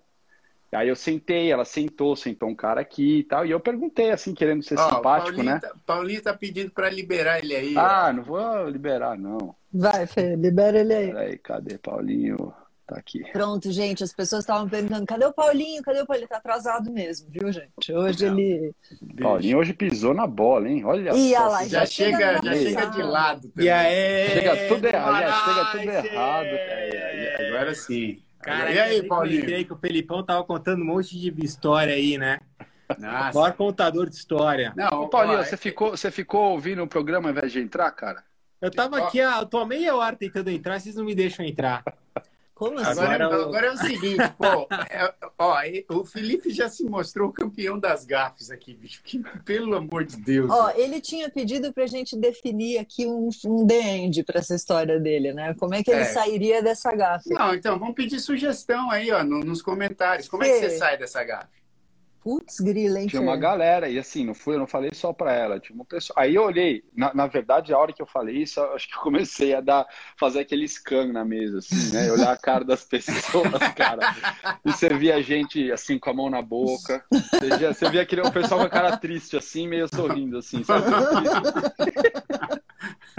[0.71, 4.36] Aí eu sentei, ela sentou, sentou um cara aqui e tal, e eu perguntei assim,
[4.36, 5.60] querendo ser oh, simpático, Paulinho né?
[5.60, 7.77] Tá, Paulinho tá pedindo para liberar ele aí.
[7.77, 8.13] Ah, ó.
[8.13, 9.55] não vou liberar, não.
[9.73, 11.08] Vai, Fê, libera ele aí.
[11.08, 12.53] Peraí, cadê Paulinho?
[12.86, 13.23] Tá aqui.
[13.32, 15.82] Pronto, gente, as pessoas estavam perguntando, cadê o Paulinho?
[15.84, 16.27] Cadê o Paulinho?
[16.27, 17.93] Tá atrasado mesmo, viu, gente?
[17.93, 18.39] Hoje não.
[18.39, 18.73] ele...
[19.21, 20.84] Paulinho hoje pisou na bola, hein?
[20.86, 21.47] Olha e só.
[21.47, 23.49] Lá, já, já, chega, já chega de lado.
[23.49, 23.65] Também.
[23.65, 24.29] E aí?
[24.29, 26.45] Chega tudo errado, já chega tudo errado.
[26.47, 28.19] É, agora sim.
[28.41, 29.49] Cara, e aí, Paulinho?
[29.49, 32.39] Eu que o Felipão tava contando um monte de história aí, né?
[32.97, 33.38] Nossa.
[33.38, 34.73] Maior contador de história.
[34.75, 37.91] Não, Ô, Paulinho, ó, você, ficou, você ficou ouvindo o programa ao invés de entrar,
[37.91, 38.23] cara?
[38.62, 41.84] Eu tava aqui, eu tô há meia hora tentando entrar, vocês não me deixam entrar.
[42.60, 43.00] Como assim?
[43.00, 45.58] Agora, agora, agora é o seguinte, pô, é, ó,
[45.91, 49.02] o Felipe já se mostrou campeão das gafes aqui, bicho.
[49.02, 50.52] Que, pelo amor de Deus.
[50.52, 55.00] Ó, ele tinha pedido pra gente definir aqui um, um the end pra essa história
[55.00, 55.54] dele, né?
[55.58, 56.06] Como é que ele é.
[56.06, 57.30] sairia dessa gafe?
[57.30, 60.28] Não, então, vamos pedir sugestão aí, ó, no, nos comentários.
[60.28, 61.60] Como é que você sai dessa gafe?
[62.21, 63.08] Putz, grila, hein?
[63.08, 65.86] Tinha uma galera, e assim, não fui, eu não falei só para ela, tinha uma
[65.86, 66.19] pessoa.
[66.19, 68.99] Aí eu olhei, na, na verdade, a hora que eu falei isso, acho que eu
[68.99, 72.12] comecei a dar, fazer aquele scan na mesa, assim, né?
[72.12, 74.13] Olhar a cara das pessoas, cara.
[74.65, 77.03] E você via a gente assim, com a mão na boca.
[77.12, 80.63] Você via, você via aquele o pessoal com a cara triste, assim, meio sorrindo, assim,
[80.63, 80.86] sabe?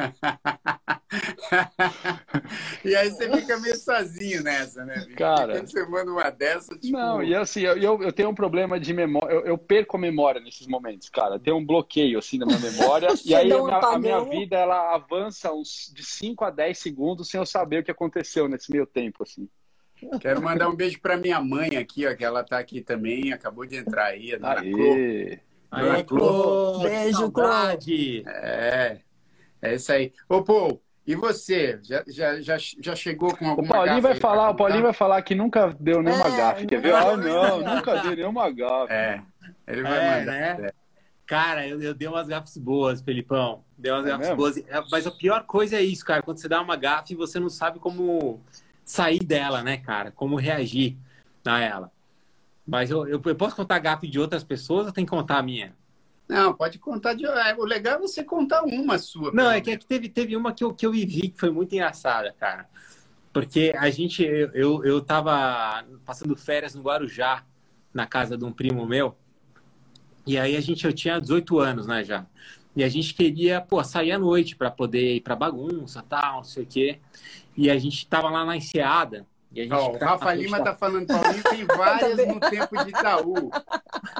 [2.85, 5.07] e aí você fica meio sozinho nessa, né?
[5.17, 6.93] Cara, quando você manda uma dessa, tipo...
[6.93, 10.41] Não, e assim, eu, eu tenho um problema de memória, eu, eu, perco a memória
[10.41, 11.39] nesses momentos, cara.
[11.39, 14.95] Tem um bloqueio, assim, na minha memória, e aí a minha, a minha, vida, ela
[14.95, 18.87] avança uns de 5 a 10 segundos sem eu saber o que aconteceu nesse meio
[18.87, 19.49] tempo, assim.
[20.21, 23.67] Quero mandar um beijo para minha mãe aqui, ó, que ela tá aqui também, acabou
[23.67, 25.41] de entrar aí, a dona Aê.
[25.71, 26.81] Aê, Clô.
[26.81, 27.45] Beijo, Clô.
[28.27, 29.01] É,
[29.63, 30.13] é isso aí.
[30.29, 31.81] Ô, Paul, e você?
[31.83, 35.21] Já, já, já, já chegou com alguma O Paulinho vai falar, o Paulinho vai falar
[35.23, 36.67] que nunca deu nenhuma é, gafe.
[36.67, 36.95] Quer ver?
[36.95, 38.93] Ah, não, nunca deu nenhuma gafe.
[38.93, 39.23] É.
[39.67, 40.33] Ele vai é, mandar.
[40.33, 40.67] Né?
[40.69, 40.73] É.
[41.27, 43.65] Cara, eu, eu dei umas gafes boas, Felipão.
[43.79, 44.37] Dei umas é gafes mesmo?
[44.37, 44.57] boas.
[44.59, 46.23] É, mas a pior coisa é isso, cara.
[46.23, 48.41] Quando você dá uma gafe, você não sabe como
[48.85, 50.11] sair dela, né, cara?
[50.11, 50.97] Como reagir
[51.45, 51.93] a ela.
[52.67, 55.43] Mas eu, eu, eu posso contar gafe de outras pessoas ou tem que contar a
[55.43, 55.75] minha?
[56.31, 57.27] Não, pode contar de.
[57.27, 59.33] É, o legal é você contar uma sua.
[59.33, 61.51] Não, é que, é que teve, teve uma que eu, que eu vivi que foi
[61.51, 62.69] muito engraçada, cara.
[63.33, 67.45] Porque a gente, eu, eu, eu tava passando férias no Guarujá,
[67.93, 69.17] na casa de um primo meu.
[70.25, 72.25] E aí a gente, eu tinha 18 anos, né, já.
[72.77, 76.45] E a gente queria, pô, sair à noite para poder ir pra bagunça, tal, não
[76.45, 77.01] sei o quê.
[77.57, 79.27] E a gente tava lá na enseada.
[79.53, 82.91] E a gente oh, o Rafa Lima está falando, Paulinho tem várias no tempo de
[82.91, 83.51] Itaú.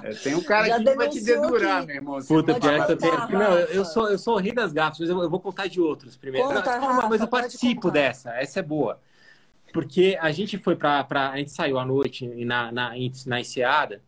[0.03, 2.19] É, tem um cara que vai te dedurar, meu irmão.
[2.21, 3.29] Puta, pior que eu tenho...
[3.29, 5.81] Não, eu sou, eu sou o rei das gafas, mas eu, eu, vou contar de
[5.81, 6.49] outros primeiro.
[6.49, 8.99] Conta, não, Rafa, mas eu participo dessa, essa é boa.
[9.73, 11.07] Porque a gente foi para.
[11.31, 12.93] A gente saiu à noite na, na,
[13.27, 14.01] na enseada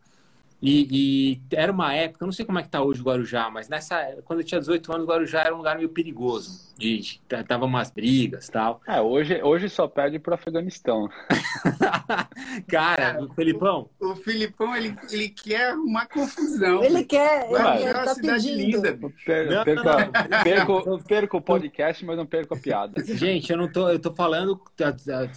[0.65, 3.49] e, e, era uma época, eu não sei como é que tá hoje o Guarujá,
[3.49, 6.71] mas nessa, quando eu tinha 18 anos, o Guarujá era um lugar meio perigoso.
[6.77, 8.81] De, de tava umas brigas tal.
[8.87, 11.09] É, hoje, hoje só perde pro Afeganistão.
[12.67, 13.89] Cara, o Felipão.
[13.99, 16.81] O, o Filipão, ele, ele quer uma confusão.
[16.81, 18.57] Ele quer, ele, ele é tá cidade pedindo.
[18.57, 19.11] linda.
[19.25, 23.03] Per, perco, perco, perco o podcast, mas não perco a piada.
[23.05, 24.59] Gente, eu não tô, eu tô falando,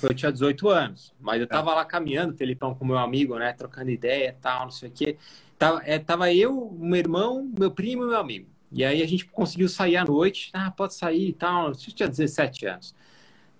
[0.03, 3.91] eu tinha 18 anos, mas eu tava lá caminhando, Felipão, com meu amigo, né, trocando
[3.91, 5.16] ideia e tal, não sei o quê.
[5.59, 8.49] Tava, é, tava eu, meu irmão, meu primo e meu amigo.
[8.71, 10.51] E aí a gente conseguiu sair à noite.
[10.53, 11.69] Ah, pode sair e tal.
[11.69, 12.95] Eu tinha 17 anos.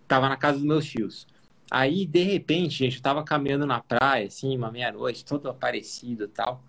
[0.07, 1.27] Tava na casa dos meus tios.
[1.71, 6.29] Aí, de repente, gente, eu tava caminhando na praia, assim, uma meia-noite, todo aparecido e
[6.29, 6.63] tal.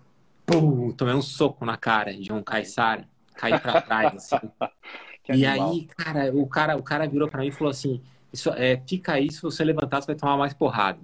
[0.44, 3.06] Pum, tomei um soco na cara de um caiçara.
[3.34, 4.50] Caí pra trás, assim.
[5.28, 8.82] e aí, cara, o cara, o cara virou pra mim e falou assim: isso, é,
[8.86, 10.98] fica aí, se você levantar, você vai tomar mais porrada.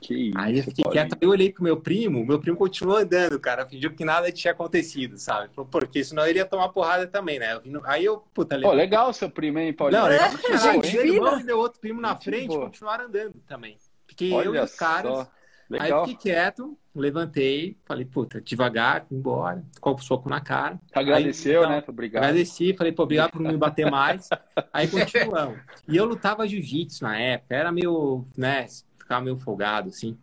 [0.00, 3.38] Que isso, Aí eu fiquei quieto, eu olhei pro meu primo, meu primo continuou andando,
[3.38, 5.50] cara, fingiu que nada tinha acontecido, sabe?
[5.70, 7.60] Porque senão ele ia tomar porrada também, né?
[7.64, 10.00] Eu Aí eu, puta, Pô, legal seu primo, hein, Paulinho?
[10.02, 12.66] Não, legal É, gente Meu irmão e meu outro primo na frente boa.
[12.66, 13.76] continuaram andando também.
[14.08, 15.12] Fiquei eu e Olha os caras.
[15.12, 15.28] só.
[15.72, 16.04] Aí Legal.
[16.04, 20.80] fiquei quieto, levantei, falei, puta, devagar, fui embora, com o soco na cara.
[20.92, 21.84] Agradeceu, Aí, então, né?
[21.86, 22.24] Obrigado.
[22.24, 24.28] Agradeci, falei, pô, obrigado por não me bater mais.
[24.72, 25.60] Aí continuamos.
[25.86, 28.66] E eu lutava jiu-jitsu na época, era meio, né,
[29.10, 30.16] ficava meio folgado, assim.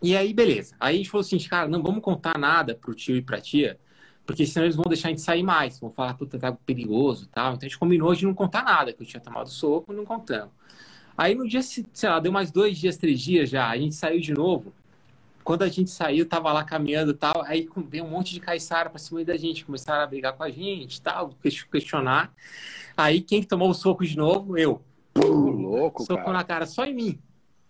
[0.00, 0.76] E aí, beleza.
[0.78, 3.76] Aí a gente falou assim, cara, não vamos contar nada pro tio e pra tia,
[4.24, 5.80] porque senão eles vão deixar a gente sair mais.
[5.80, 7.54] Vão falar, puta, tá perigoso e tal.
[7.54, 10.52] Então a gente combinou de não contar nada, que eu tinha tomado soco, não contamos.
[11.16, 14.20] Aí no dia, sei lá, deu mais dois dias, três dias já, a gente saiu
[14.20, 14.72] de novo.
[15.42, 18.88] Quando a gente saiu, tava lá caminhando e tal, aí veio um monte de caiçara
[18.88, 22.32] pra cima da gente, começaram a brigar com a gente e tal, ques- questionar.
[22.96, 24.56] Aí quem que tomou o soco de novo?
[24.56, 24.80] Eu.
[25.16, 26.32] Ô, louco, soco cara.
[26.32, 27.18] na cara, só em mim.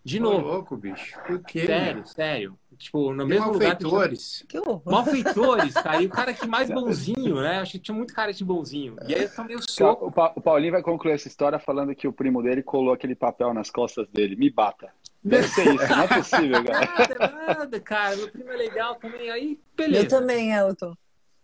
[0.05, 0.47] De novo.
[0.47, 1.17] louco, bicho.
[1.25, 1.65] Por quê?
[1.65, 2.59] Sério, sério.
[2.77, 3.75] Tipo, no Que mesmo lugar.
[3.75, 4.45] que eu tinha- malfeitores.
[4.47, 4.81] Que horror.
[4.85, 6.01] Malfeitores, cara.
[6.01, 7.59] E o cara que mais bonzinho, né?
[7.59, 8.97] Acho que tinha muito cara de bonzinho.
[9.07, 10.05] E aí eu tomei o Então, soco.
[10.07, 13.15] O Pa- o Paulinho vai concluir essa história falando que o primo dele colou aquele
[13.15, 14.35] papel nas costas dele.
[14.35, 14.89] Me bata.
[15.23, 16.85] Deve ser isso, não é possível, cara.
[17.17, 18.15] Nada, nada, cara.
[18.15, 19.31] Meu primo é legal também.
[19.31, 20.05] Aí, beleza.
[20.05, 20.95] Eu também, Elton.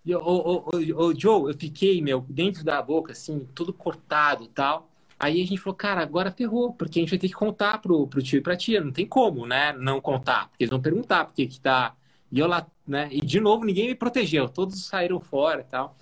[0.06, 4.44] E, Ô, ô, ô, ô, Joe, eu fiquei, meu, dentro da boca, assim, tudo cortado
[4.44, 4.91] e tal.
[5.24, 8.08] Aí a gente falou, cara, agora ferrou, porque a gente vai ter que contar pro,
[8.08, 8.82] pro tio e pra tia.
[8.82, 9.72] Não tem como, né?
[9.74, 11.96] Não contar, porque eles vão perguntar por que que tá.
[12.32, 13.08] E eu lá, né?
[13.12, 15.96] E de novo, ninguém me protegeu, todos saíram fora e tal.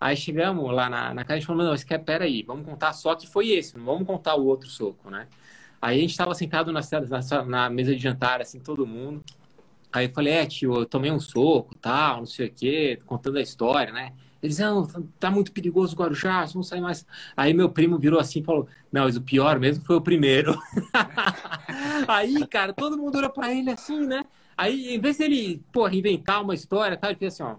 [0.00, 3.14] Aí chegamos lá na, na casa e falamos, não, esse quer, peraí, vamos contar só
[3.14, 5.28] que foi esse, não vamos contar o outro soco, né?
[5.80, 9.22] Aí a gente tava sentado na, na, na mesa de jantar, assim, todo mundo.
[9.92, 13.38] Aí eu falei, é, tio, eu tomei um soco, tal, não sei o quê, contando
[13.38, 14.12] a história, né?
[14.44, 14.86] Eles, não,
[15.18, 17.06] tá muito perigoso o Guarujá, vamos sair mais.
[17.34, 20.54] Aí meu primo virou assim e falou, não, mas o pior mesmo foi o primeiro.
[22.06, 24.22] Aí, cara, todo mundo olhou pra ele assim, né?
[24.54, 27.56] Aí, em vez dele, porra, inventar uma história, tal, ele fez assim, ó.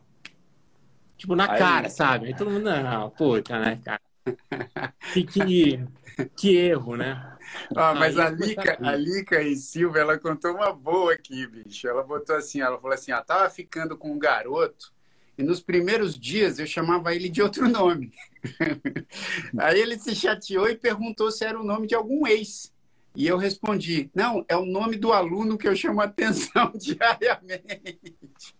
[1.18, 2.28] Tipo, na Aí- cara, sabe?
[2.28, 4.02] Aí todo mundo, não, puta, né, cara?
[5.12, 5.88] Que, que,
[6.36, 7.36] que erro, né?
[7.76, 11.88] Ah, mas a Lica, a Lica e Silvia, ela contou uma boa aqui, bicho.
[11.88, 14.95] Ela botou assim, ela falou assim, ó, tava ficando com um garoto
[15.38, 18.12] e nos primeiros dias eu chamava ele de outro nome.
[19.58, 22.74] Aí ele se chateou e perguntou se era o nome de algum ex.
[23.16, 28.56] E eu respondi, não, é o nome do aluno que eu chamo a atenção diariamente.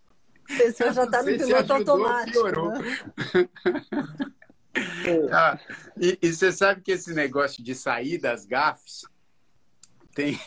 [0.50, 2.32] A pessoa já tá sei no se piloto ajudou ou automático.
[2.32, 2.70] piorou.
[2.70, 2.98] né?
[5.32, 5.58] Ah,
[5.98, 9.06] e, e você sabe que esse negócio de sair das gafes
[10.14, 10.38] tem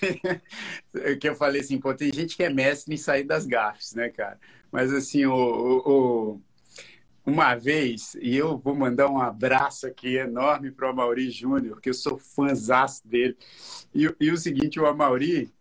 [1.19, 4.09] que eu falei assim, pô, tem gente que é mestre em sair das gafes, né,
[4.09, 4.39] cara?
[4.71, 6.41] Mas assim, o, o-
[7.25, 11.89] uma vez, e eu vou mandar um abraço aqui enorme para o Amaury Júnior, que
[11.89, 13.37] eu sou fãzaço dele.
[13.93, 15.51] E, e o seguinte, o Amaury,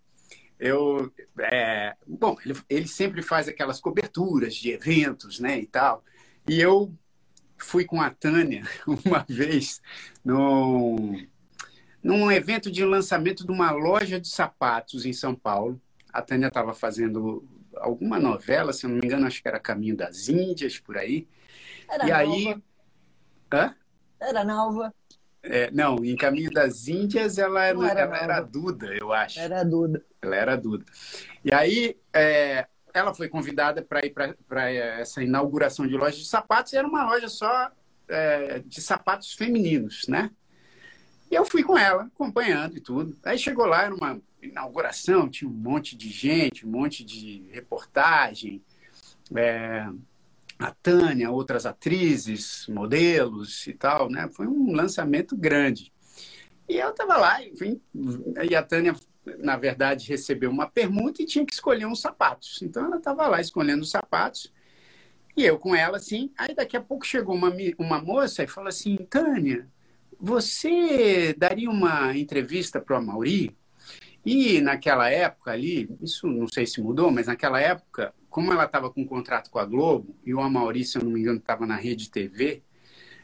[0.58, 6.04] eu, é, bom, ele, ele sempre faz aquelas coberturas de eventos, né, e tal.
[6.48, 6.92] E eu
[7.58, 8.64] fui com a Tânia
[9.06, 9.80] uma vez
[10.24, 11.26] num,
[12.02, 15.80] num evento de lançamento de uma loja de sapatos em São Paulo.
[16.12, 17.44] A Tânia estava fazendo
[17.80, 21.28] alguma novela, se eu não me engano, acho que era Caminho das Índias, por aí.
[21.88, 22.20] Era e nova.
[22.20, 22.62] aí.
[23.52, 23.74] Hã?
[24.20, 24.94] Era nova.
[25.42, 28.40] É, não, em Caminho das Índias ela era, era ela era.
[28.40, 29.38] Duda, eu acho.
[29.40, 30.04] Era Duda.
[30.20, 30.84] Ela era Duda.
[31.44, 36.72] E aí, é, ela foi convidada para ir para essa inauguração de loja de sapatos,
[36.72, 37.70] e era uma loja só
[38.08, 40.30] é, de sapatos femininos, né?
[41.30, 43.16] E eu fui com ela, acompanhando e tudo.
[43.24, 48.62] Aí chegou lá, era uma inauguração, tinha um monte de gente, um monte de reportagem.
[49.36, 49.86] é,
[50.58, 54.28] a Tânia, outras atrizes, modelos e tal, né?
[54.32, 55.92] Foi um lançamento grande.
[56.68, 57.80] E eu estava lá, enfim,
[58.48, 58.94] e a Tânia,
[59.38, 62.60] na verdade, recebeu uma pergunta e tinha que escolher uns sapatos.
[62.60, 64.52] Então ela estava lá escolhendo os sapatos,
[65.36, 66.32] e eu com ela, assim.
[66.36, 69.68] Aí daqui a pouco chegou uma, uma moça e falou assim: Tânia,
[70.18, 73.56] você daria uma entrevista para o Amauri?
[74.24, 78.90] E naquela época ali, isso não sei se mudou, mas naquela época, como ela estava
[78.90, 81.66] com um contrato com a Globo, e o Amauri, se eu não me engano, estava
[81.66, 82.62] na Rede TV,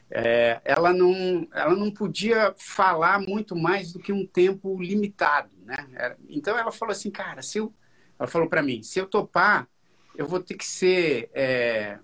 [0.09, 5.75] é, ela, não, ela não podia falar muito mais do que um tempo limitado, né?
[5.93, 7.73] Era- Então ela falou assim, cara, se eu,
[8.19, 9.67] ela falou para mim, se eu topar,
[10.15, 11.99] eu vou ter que ser é,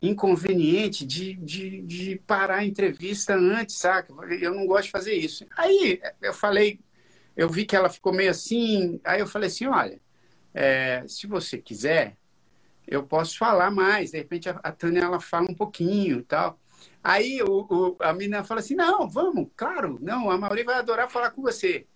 [0.00, 4.12] inconveniente de, de, de parar a entrevista antes, saca?
[4.40, 5.44] Eu não gosto de fazer isso.
[5.56, 6.80] Aí eu falei,
[7.38, 10.00] eu vi que ela ficou meio assim, aí eu falei assim, olha,
[10.54, 12.16] é, se você quiser,
[12.86, 16.58] eu posso falar mais, de repente a, a Tânia ela fala um pouquinho e tal.
[17.04, 21.10] Aí o, o- a menina fala assim, não, vamos, claro, não, a Mauri vai adorar
[21.10, 21.86] falar com você.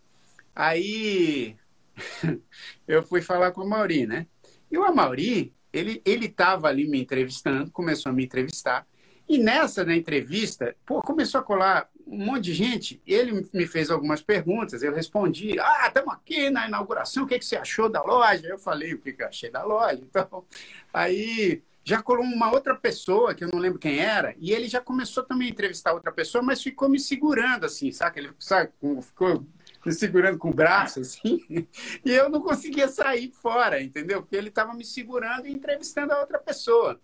[0.55, 1.57] Aí
[2.86, 4.26] eu fui falar com o Mauri, né?
[4.70, 8.86] E o Amauri, ele ele estava ali me entrevistando, começou a me entrevistar.
[9.28, 13.03] E nessa na entrevista, pô, começou a colar um monte de gente.
[13.07, 17.44] Ele me fez algumas perguntas, eu respondi: Ah, estamos aqui na inauguração, o que, que
[17.44, 18.46] você achou da loja?
[18.46, 20.03] Eu falei o que, que eu achei da loja.
[20.12, 20.44] Então,
[20.92, 24.80] aí já colou uma outra pessoa, que eu não lembro quem era, e ele já
[24.80, 28.20] começou também a entrevistar outra pessoa, mas ficou me segurando, assim, sabe?
[28.20, 28.70] Ele sabe,
[29.03, 29.44] ficou
[29.84, 31.40] me segurando com o braço, assim,
[32.05, 34.22] e eu não conseguia sair fora, entendeu?
[34.22, 37.00] Porque ele estava me segurando e entrevistando a outra pessoa.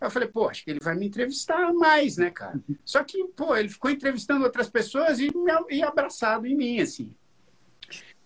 [0.00, 2.58] Eu falei, pô, acho que ele vai me entrevistar mais, né, cara?
[2.84, 5.30] Só que, pô, ele ficou entrevistando outras pessoas e,
[5.68, 7.14] e abraçado em mim, assim.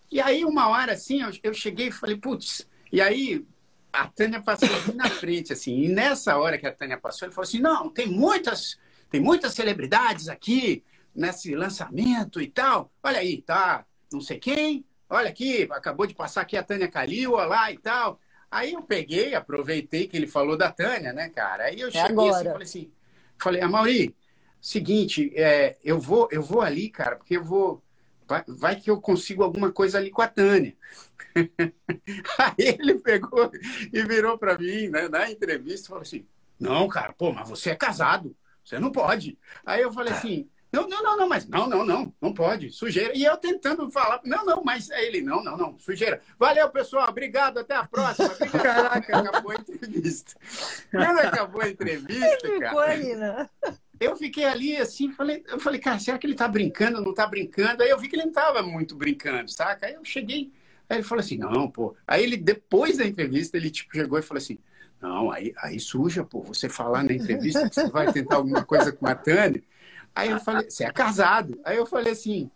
[0.09, 3.45] E aí, uma hora, assim, eu, eu cheguei e falei, putz, e aí
[3.91, 7.47] a Tânia passou na frente, assim, e nessa hora que a Tânia passou, ele falou
[7.47, 8.77] assim, não, tem muitas,
[9.09, 12.91] tem muitas celebridades aqui nesse lançamento e tal.
[13.03, 17.31] Olha aí, tá não sei quem, olha aqui, acabou de passar aqui a Tânia Calil,
[17.31, 18.19] lá e tal.
[18.55, 21.65] Aí eu peguei, aproveitei que ele falou da Tânia, né, cara?
[21.65, 22.91] Aí eu é cheguei assim, falei assim,
[23.37, 24.15] falei, Amauri,
[24.61, 27.83] seguinte, é, eu vou, eu vou ali, cara, porque eu vou,
[28.25, 30.73] vai, vai que eu consigo alguma coisa ali com a Tânia.
[32.39, 33.51] Aí ele pegou
[33.91, 36.25] e virou para mim, né, na entrevista, falou assim,
[36.57, 38.33] não, cara, pô, mas você é casado,
[38.63, 39.37] você não pode.
[39.65, 43.15] Aí eu falei assim, não, não, não, não, mas não, não, não, não pode, sujeira.
[43.15, 46.21] E eu tentando falar, não, não, mas é ele, não, não, não, sujeira.
[46.37, 48.29] Valeu, pessoal, obrigado, até a próxima.
[48.29, 50.33] Caraca, acabou a entrevista.
[50.91, 52.89] Quando acabou a entrevista, cara.
[52.89, 53.49] Aí, né?
[53.99, 57.25] Eu fiquei ali assim, falei, eu falei, cara, será que ele tá brincando, não tá
[57.25, 57.81] brincando?
[57.81, 59.87] Aí eu vi que ele não tava muito brincando, saca?
[59.87, 60.51] Aí eu cheguei,
[60.89, 61.95] aí ele falou assim, não, pô.
[62.05, 64.59] Aí ele, depois da entrevista, ele tipo chegou e falou assim,
[65.01, 68.91] não, aí, aí suja, pô, você falar na entrevista que você vai tentar alguma coisa
[68.91, 69.63] com a Tânia.
[70.15, 71.59] Aí eu falei, você é casado?
[71.65, 72.49] Aí eu falei assim,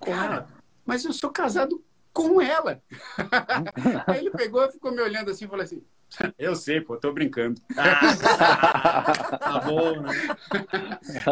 [0.00, 0.48] cara,
[0.84, 2.82] mas eu sou casado com ela.
[4.08, 5.84] Aí ele pegou e ficou me olhando assim e falou assim,
[6.38, 7.60] eu sei, pô, tô brincando.
[7.74, 10.10] tá bom, né?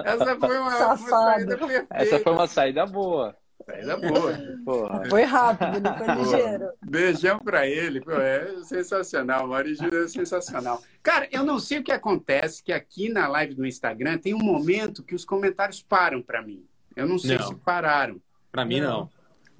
[0.05, 1.87] Essa foi uma, uma saída perfeita.
[1.91, 3.37] Essa foi uma saída boa.
[3.69, 4.39] Saída boa.
[4.65, 5.03] Porra.
[5.11, 6.71] Foi rápido, ele foi ligeiro.
[6.83, 8.01] Beijão pra ele.
[8.01, 9.45] Pô, é sensacional.
[9.45, 10.83] O Maurício é sensacional.
[11.03, 14.39] Cara, eu não sei o que acontece, que aqui na live do Instagram tem um
[14.39, 16.65] momento que os comentários param pra mim.
[16.97, 17.47] Eu não sei não.
[17.47, 18.19] se pararam.
[18.51, 19.11] Pra mim, não.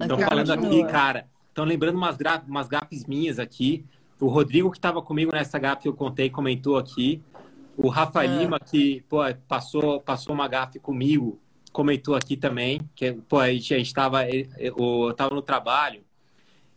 [0.01, 1.27] Estão falando aqui, cara.
[1.49, 2.43] Estão lembrando umas, gra...
[2.47, 3.85] umas gafes minhas aqui.
[4.19, 7.21] O Rodrigo, que estava comigo nessa gafe que eu contei, comentou aqui.
[7.77, 8.27] O Rafa é.
[8.27, 11.39] Lima, que pô, passou, passou uma gafe comigo
[11.71, 16.01] comentou aqui também, que pô, a gente estava eu estava no trabalho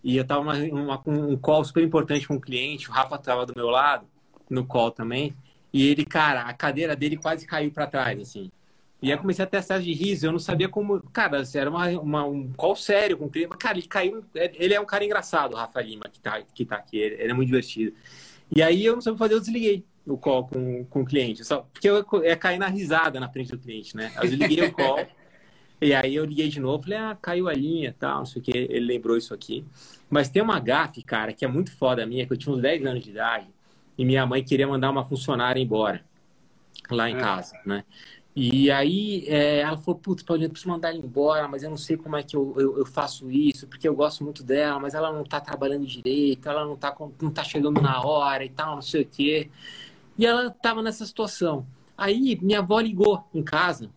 [0.03, 0.53] e eu estava
[0.99, 4.07] com um call super importante com um cliente, o Rafa estava do meu lado,
[4.51, 5.35] no call também,
[5.73, 8.51] e ele, cara, a cadeira dele quase caiu para trás, assim.
[9.01, 11.03] E aí comecei a ter acesso de riso, eu não sabia como.
[11.13, 13.51] Cara, era uma, uma, um call sério com o cliente.
[13.59, 14.25] Cara, ele caiu.
[14.33, 16.99] Ele é um cara engraçado, o Rafa Lima, que tá, que tá aqui.
[16.99, 17.97] Ele, ele é muito divertido.
[18.55, 21.45] E aí eu não sabia fazer, eu desliguei o call com, com o cliente.
[21.45, 24.13] Só, porque eu ia cair na risada na frente do cliente, né?
[24.17, 25.07] Eu liguei o call.
[25.81, 28.45] e aí eu liguei de novo, falei, ah, caiu a linha tal, não sei o
[28.45, 28.51] que.
[28.57, 29.65] Ele lembrou isso aqui.
[30.11, 32.87] Mas tem uma gafe, cara, que é muito foda minha, que eu tinha uns 10
[32.87, 33.47] anos de idade,
[33.97, 36.05] e minha mãe queria mandar uma funcionária embora
[36.91, 37.21] lá em é.
[37.21, 37.85] casa, né?
[38.35, 41.77] E aí é, ela falou, putz, Paulinho, eu preciso mandar ela embora, mas eu não
[41.77, 44.95] sei como é que eu, eu, eu, faço isso, porque eu gosto muito dela, mas
[44.95, 48.77] ela não tá trabalhando direito, ela não tá, não tá chegando na hora e tal,
[48.77, 49.51] não sei o quê.
[50.19, 51.67] E ela estava nessa situação.
[51.97, 53.91] Aí minha avó ligou em casa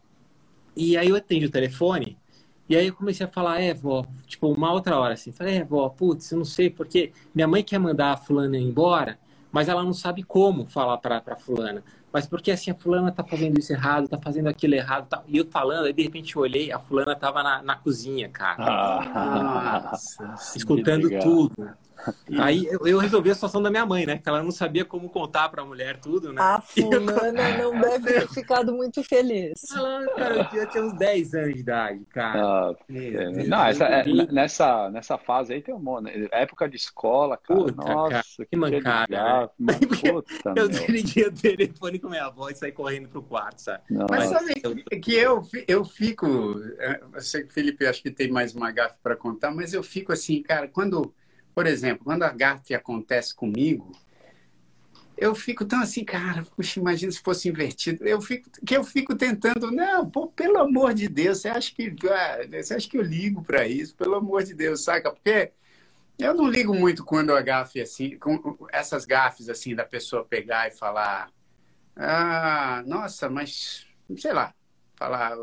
[0.76, 2.18] e aí eu atendi o telefone
[2.68, 5.32] e aí eu comecei a falar, é, vó, tipo, uma outra hora assim.
[5.32, 9.20] Falei, é, vó, putz, eu não sei porque minha mãe quer mandar a fulana embora,
[9.51, 11.84] mas ela não sabe como falar para a fulana.
[12.11, 15.07] Mas porque assim, a fulana tá fazendo isso errado, tá fazendo aquilo errado.
[15.07, 15.22] Tá...
[15.28, 18.63] E eu falando, aí de repente eu olhei, a fulana tava na, na cozinha, cara.
[18.63, 21.70] Ah, Nossa, escutando tudo.
[22.39, 24.17] Aí eu resolvi a situação da minha mãe, né?
[24.17, 26.41] Que ela não sabia como contar pra mulher tudo, né?
[26.41, 27.73] A fulana eu...
[27.73, 29.53] não deve ter ficado muito feliz.
[29.75, 32.41] Ela, cara, eu tinha uns 10 anos de idade, cara.
[32.41, 36.05] Ah, é, não, essa, é, nessa, nessa fase aí tem um monte.
[36.05, 36.27] Né?
[36.31, 37.59] Época de escola, cara.
[37.59, 39.51] Puta, Nossa, cara, que, que mancada.
[39.59, 39.73] Né?
[40.11, 43.83] Puta, eu dividia o telefone com minha avó e sair correndo pro quarto, sabe?
[43.89, 44.07] Nossa.
[44.09, 44.53] Mas sabe
[44.99, 46.25] que eu, eu fico.
[46.79, 49.73] É, eu sei que o Felipe acho que tem mais uma gafe para contar, mas
[49.73, 51.13] eu fico assim, cara, quando
[51.55, 53.93] por exemplo, quando a gafe acontece comigo,
[55.17, 58.05] eu fico tão assim, cara, puxa, imagina se fosse invertido.
[58.05, 61.95] Eu fico, que eu fico tentando, não, pô, pelo amor de Deus, você acha que,
[62.09, 63.95] ah, você acha que eu ligo para isso?
[63.95, 65.09] Pelo amor de Deus, saca?
[65.09, 65.53] Porque
[66.19, 70.67] eu não ligo muito quando a gafe assim, com essas gafes assim da pessoa pegar
[70.67, 71.31] e falar,
[71.95, 73.87] ah, nossa, mas
[74.17, 74.53] sei lá,
[74.97, 75.37] falar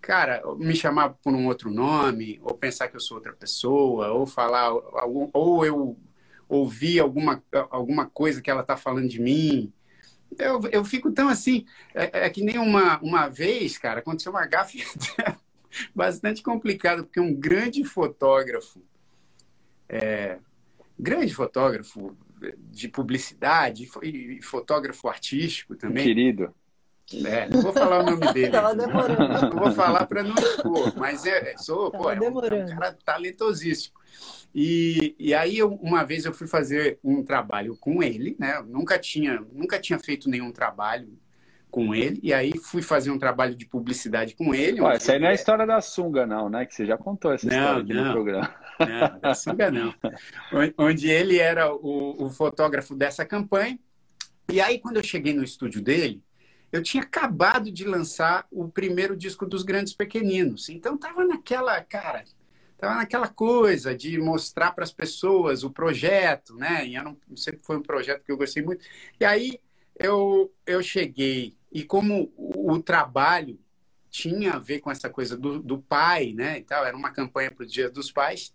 [0.00, 4.26] cara, me chamar por um outro nome, ou pensar que eu sou outra pessoa, ou
[4.26, 4.70] falar,
[5.32, 5.96] ou eu
[6.48, 9.72] ouvir alguma, alguma coisa que ela está falando de mim.
[10.38, 11.64] Eu, eu fico tão assim.
[11.94, 14.84] É, é, que nem uma, uma vez, cara, aconteceu uma gafe
[15.94, 18.82] bastante complicada, porque um grande fotógrafo,
[19.88, 20.38] é,
[20.98, 22.16] grande fotógrafo
[22.70, 26.04] de publicidade e fotógrafo artístico também.
[26.04, 26.54] Querido.
[27.12, 28.50] É, não vou falar o nome dele.
[28.52, 29.54] Tava demorando.
[29.54, 32.96] Não vou falar para não expor, mas é, sou, pô, é, um, é um cara
[33.04, 33.98] talentosíssimo.
[34.54, 38.56] E, e aí, eu, uma vez eu fui fazer um trabalho com ele, né?
[38.56, 41.18] Eu nunca tinha, nunca tinha feito nenhum trabalho
[41.70, 44.80] com ele, e aí fui fazer um trabalho de publicidade com ele.
[44.80, 46.66] Ué, essa aí não é a história da sunga, não, né?
[46.66, 48.54] Que você já contou essa não, história aqui não, no programa.
[48.80, 49.94] Não, da sunga não.
[50.76, 53.78] Onde ele era o, o fotógrafo dessa campanha.
[54.50, 56.20] E aí, quando eu cheguei no estúdio dele,
[56.72, 60.68] eu tinha acabado de lançar o primeiro disco dos Grandes Pequeninos.
[60.68, 62.24] Então, tava naquela, cara,
[62.80, 66.86] Estava naquela coisa de mostrar para as pessoas o projeto, né?
[66.86, 68.82] E não, sempre foi um projeto que eu gostei muito.
[69.20, 69.60] E aí
[69.98, 73.60] eu, eu cheguei, e como o, o trabalho
[74.08, 76.60] tinha a ver com essa coisa do, do pai, né?
[76.60, 78.50] E tal, era uma campanha para o Dia dos Pais.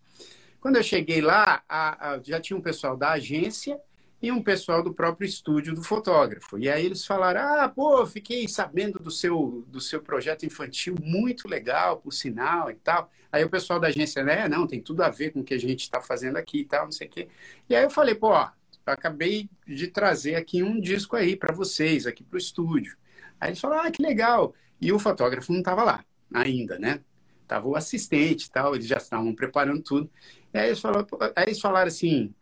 [0.60, 3.80] Quando eu cheguei lá, a, a, já tinha um pessoal da agência
[4.22, 6.58] e um pessoal do próprio estúdio do fotógrafo.
[6.58, 11.48] E aí eles falaram: Ah, pô, fiquei sabendo do seu, do seu projeto infantil, muito
[11.48, 13.12] legal, por sinal e tal.
[13.32, 14.48] Aí o pessoal da agência, né?
[14.48, 16.86] Não, tem tudo a ver com o que a gente está fazendo aqui e tal,
[16.86, 17.28] não sei o quê.
[17.70, 18.50] E aí eu falei: pô, ó,
[18.86, 22.98] acabei de trazer aqui um disco aí para vocês, aqui para o estúdio.
[23.40, 24.54] Aí eles falaram: Ah, que legal.
[24.82, 27.02] E o fotógrafo não estava lá ainda, né?
[27.48, 30.10] Tava o assistente e tal, eles já estavam preparando tudo.
[30.54, 32.34] E aí eles falaram, aí eles falaram assim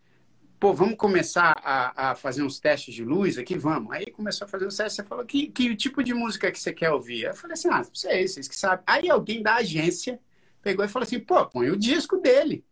[0.64, 3.57] pô, vamos começar a, a, fazer uns testes de luz aqui?
[3.57, 3.91] Vamos.
[3.91, 6.72] Aí começou a fazer os testes, você falou, que, que tipo de música que você
[6.72, 7.24] quer ouvir?
[7.24, 8.82] Eu falei assim, ah, não sei, vocês que sabem.
[8.88, 10.18] Aí alguém da agência
[10.61, 12.64] pegou e falou assim, pô, põe o disco dele,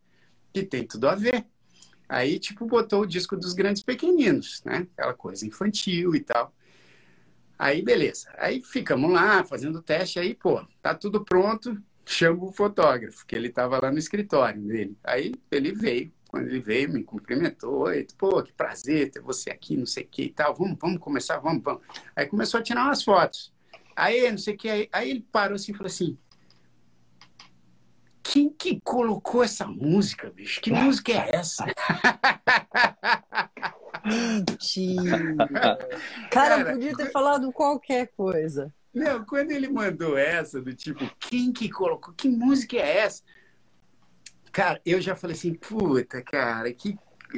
[0.54, 1.46] que tem tudo a ver.
[2.08, 4.88] Aí, tipo, botou o disco dos grandes pequeninos, né?
[4.96, 6.56] Aquela coisa infantil e tal.
[7.60, 8.34] Aí, beleza.
[8.38, 13.36] Aí ficamos lá fazendo o teste, aí, pô, tá tudo pronto, chama o fotógrafo, que
[13.36, 14.98] ele tava lá no escritório dele.
[15.04, 19.76] Aí ele veio, quando ele veio, me cumprimentou, Oi, pô, que prazer ter você aqui,
[19.76, 21.82] não sei o que e tal, vamos, vamos começar, vamos, vamos.
[22.16, 23.54] Aí começou a tirar umas fotos.
[23.94, 26.18] Aí, não sei o que, aí, aí ele parou assim e falou assim,
[28.24, 30.62] quem que colocou essa música, bicho?
[30.62, 31.66] Que música é essa?
[34.06, 35.36] Mentira!
[36.32, 38.74] Cara, Cara, podia ter falado qualquer coisa.
[38.94, 42.14] Não, quando ele mandou essa, do tipo, quem que colocou?
[42.14, 43.22] Que música é essa?
[44.52, 46.98] Cara, eu já falei assim, puta, cara, que.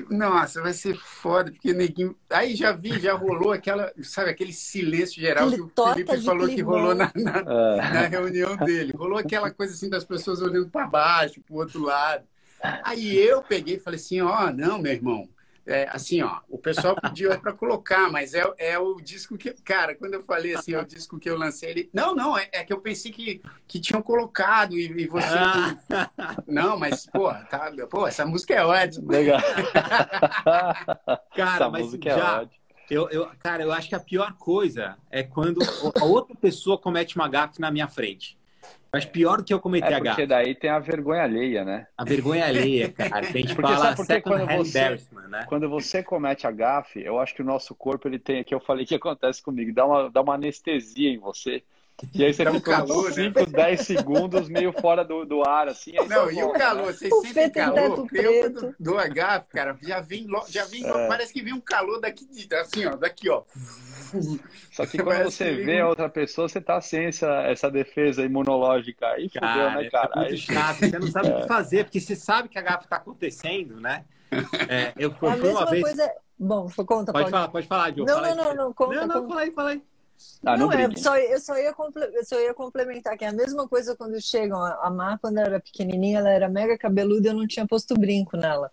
[0.10, 2.18] Nossa, vai ser foda, porque neguinho.
[2.28, 6.48] Aí já vi, já rolou aquela, sabe, aquele silêncio geral aquele que o Felipe falou
[6.48, 7.94] que rolou na, na, é.
[7.94, 8.92] na, reunião dele.
[8.98, 12.24] Rolou aquela coisa assim das pessoas olhando para baixo, para o outro lado.
[12.84, 15.30] Aí eu peguei e falei assim: ó, oh, não, meu irmão,
[15.66, 19.96] é, assim, ó, o pessoal pediu para colocar, mas é, é o disco que, cara,
[19.96, 22.64] quando eu falei assim, é o disco que eu lancei, ele, não, não, é, é
[22.64, 25.28] que eu pensei que, que tinham colocado e, e você,
[26.48, 29.12] não, mas, pô, tá, pô, essa música é ótima.
[29.12, 29.40] Legal.
[31.34, 32.64] cara, essa mas música é já, é ótima.
[32.90, 35.62] Eu, eu, cara, eu acho que a pior coisa é quando
[36.00, 38.38] a outra pessoa comete uma gafe na minha frente.
[38.92, 40.10] Mas pior do que eu cometer é a gafe.
[40.10, 41.88] Porque daí tem a vergonha alheia, né?
[41.98, 43.26] A vergonha alheia, cara.
[43.26, 45.00] Que porque, falar porque quando você,
[45.30, 45.46] né?
[45.48, 48.60] quando você comete a gafe, eu acho que o nosso corpo ele tem, que eu
[48.60, 51.64] falei que acontece comigo, dá uma, dá uma anestesia em você.
[52.14, 53.46] E aí você fica calor, 5, né?
[53.46, 55.94] 10 segundos meio fora do, do ar, assim.
[56.08, 58.08] Não, e o calor, vocês o sentem calor?
[58.12, 61.08] Eu, do, do H, cara, já vem, já vem é.
[61.08, 62.28] parece que vem um calor daqui,
[62.60, 63.44] assim, ó, daqui, ó.
[64.72, 69.08] Só que quando você vê a outra pessoa, você tá sem essa, essa defesa imunológica
[69.08, 70.12] aí, cara, fudeu, né, cara?
[70.14, 71.38] É muito chato, você não sabe é.
[71.38, 74.04] o que fazer, porque você sabe que a gafa tá acontecendo, né?
[74.68, 75.84] É, eu mesma uma vez...
[75.84, 76.12] coisa...
[76.38, 77.26] Bom, conta, pode.
[77.26, 78.12] Pode falar, pode falar, Diogo.
[78.12, 78.96] Não, não, não, não, conta.
[78.96, 79.82] Não, não, fala aí, fala aí.
[80.46, 81.74] Ah, não, não é, só, eu, só ia
[82.14, 84.62] eu só ia complementar que é a mesma coisa quando chegam.
[84.64, 88.36] A Mar, quando era pequenininha, ela era mega cabeluda e eu não tinha posto brinco
[88.36, 88.72] nela.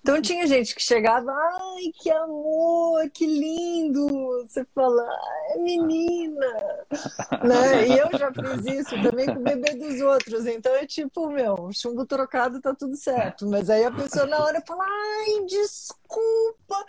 [0.00, 4.06] Então tinha gente que chegava, ai, que amor, que lindo.
[4.46, 6.46] Você fala, ai, menina.
[7.44, 7.88] né?
[7.88, 10.46] E eu já fiz isso também com o bebê dos outros.
[10.46, 13.46] Então é tipo, meu, chumbo trocado tá tudo certo.
[13.46, 16.86] Mas aí a pessoa na hora fala, ai, desculpa.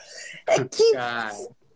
[0.47, 0.91] É que.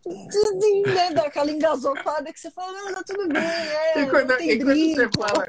[0.06, 4.58] Né, dá aquela engasopada que você fala, não, tá tudo bem, é, e quando, e
[4.60, 5.48] quando você fala,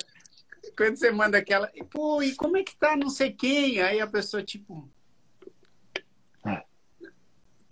[0.77, 3.81] quando você manda aquela, pô, e como é que tá não sei quem?
[3.81, 4.89] Aí a pessoa, tipo,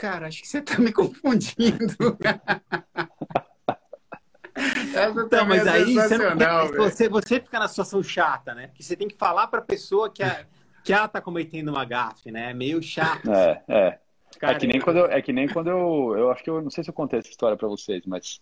[0.03, 2.18] cara, acho que você está me confundindo.
[4.93, 8.66] César Então, mas é aí você, não, você, você fica na situação chata, né?
[8.66, 10.45] Porque você tem que falar pra pessoa que, a,
[10.83, 12.51] que ela tá cometendo uma gafe, né?
[12.51, 13.30] É meio chato.
[13.30, 13.99] É, é.
[14.43, 16.61] Cara, é que nem quando eu, é que nem quando eu, eu acho que eu
[16.61, 18.40] não sei se eu contei essa história pra vocês, mas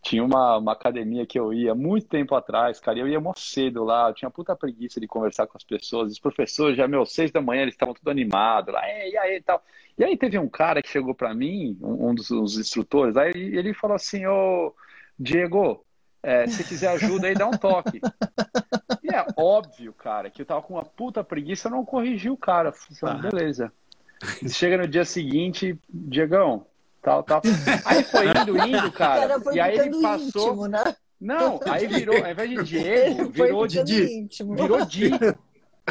[0.00, 3.34] tinha uma, uma academia que eu ia muito tempo atrás, cara, e eu ia mó
[3.36, 7.04] cedo lá, eu tinha puta preguiça de conversar com as pessoas, os professores já, meu,
[7.04, 9.62] seis da manhã, eles estavam tudo animados lá, "Ei, e aí, e tal.
[9.98, 13.28] E aí teve um cara que chegou pra mim, um, um dos, dos instrutores, aí
[13.34, 14.74] ele, ele falou assim, ô,
[15.20, 15.84] Diego,
[16.22, 18.00] é, se quiser ajuda aí, dá um toque.
[19.04, 22.38] E é óbvio, cara, que eu tava com uma puta preguiça, eu não corrigi o
[22.38, 22.72] cara.
[22.72, 23.30] Falei, Ah.
[23.30, 23.70] beleza.
[24.48, 26.66] Chega no dia seguinte, Diegão,
[27.02, 27.42] tal, tal.
[27.84, 30.48] Aí foi indo, indo, cara E aí ele passou.
[30.50, 30.82] íntimo, né?
[31.20, 34.04] Não, aí virou, ao invés de Diego, virou Didi.
[34.04, 34.56] íntimo.
[34.56, 35.10] Virou Di.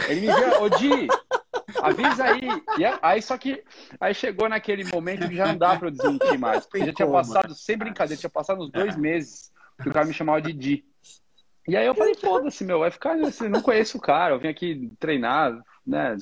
[0.07, 1.07] Ele me viu, ô Di,
[1.81, 2.41] avisa aí.
[2.77, 3.63] E é- aí só que
[3.99, 6.65] aí chegou naquele momento que já não dá pra eu desmentir mais.
[6.65, 9.51] Porque já tinha passado, sem brincadeira, tinha passado uns dois meses
[9.81, 10.85] que o cara me chamava de Di.
[11.67, 14.47] E aí eu falei, foda-se, meu, vai ficar assim, não conheço o cara, eu vim
[14.47, 16.17] aqui treinar, né?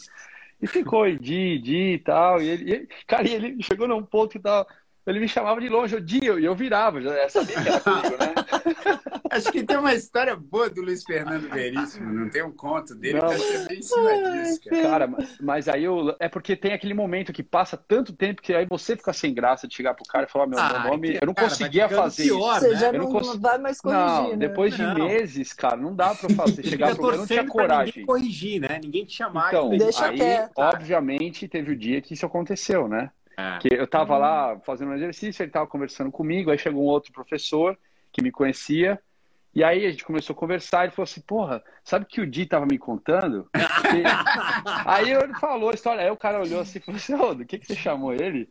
[0.61, 2.41] E ficou, e Di, Di e tal.
[2.41, 4.67] E ele, e cara, ele chegou num ponto que tava.
[5.07, 7.79] Ele me chamava de longe, o Di, e eu, eu virava, já sabia que era
[7.79, 8.33] comigo, né?
[9.31, 13.19] Acho que tem uma história boa do Luiz Fernando Veríssimo, não tem um conto dele,
[13.19, 13.29] Não.
[13.29, 14.81] que é bem em cima disso, cara.
[14.81, 18.53] Cara, mas- mas aí eu, é porque tem aquele momento que passa tanto tempo que
[18.53, 21.11] aí você fica sem graça de chegar pro cara e falar, meu, Ah, meu nome,
[21.13, 22.59] que- eu não cara, conseguia fazer pior, isso.
[22.65, 22.75] Você né?
[22.79, 24.37] já Eu não, não cons- vai mais corrigir, Não, né?
[24.37, 24.93] depois de Não.
[24.95, 27.93] meses, cara, não dá pra fazer, chegar pro eu não tinha coragem.
[27.95, 28.79] ninguém corrigir, né?
[28.83, 29.47] Ninguém te chamar.
[29.49, 30.51] Então, aí, quieto.
[30.57, 33.09] obviamente, teve o dia que isso aconteceu, né?
[33.39, 33.61] Quando.
[33.61, 37.11] Que eu tava lá fazendo um exercício, ele tava conversando comigo, aí chegou um outro
[37.11, 37.77] professor
[38.11, 38.99] que me conhecia,
[39.53, 42.45] e aí a gente começou a conversar, ele falou assim, porra, sabe que o Di
[42.45, 43.49] tava me contando?
[43.53, 44.03] Que-
[44.85, 47.45] aí ele falou a história, aí o cara olhou assim e falou assim, ô, do
[47.45, 48.49] que que você chamou ele?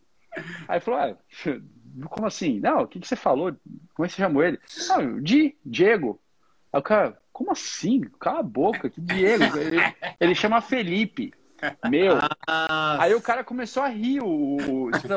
[0.66, 1.16] Aí falou, ah,
[2.10, 2.60] como assim?
[2.60, 3.54] Não, o que que você falou?
[3.94, 4.58] Como é que você chamou ele?
[4.88, 6.20] Não, o Di, Diego.
[6.72, 8.00] Aí o cara, como assim?
[8.18, 9.56] Cala a boca, que Diego?
[9.56, 9.78] Ele,
[10.20, 11.32] ele chama Felipe.
[11.88, 14.20] Meu, Ah, Aí o cara começou a rir.
[14.22, 15.08] O, o- tipo,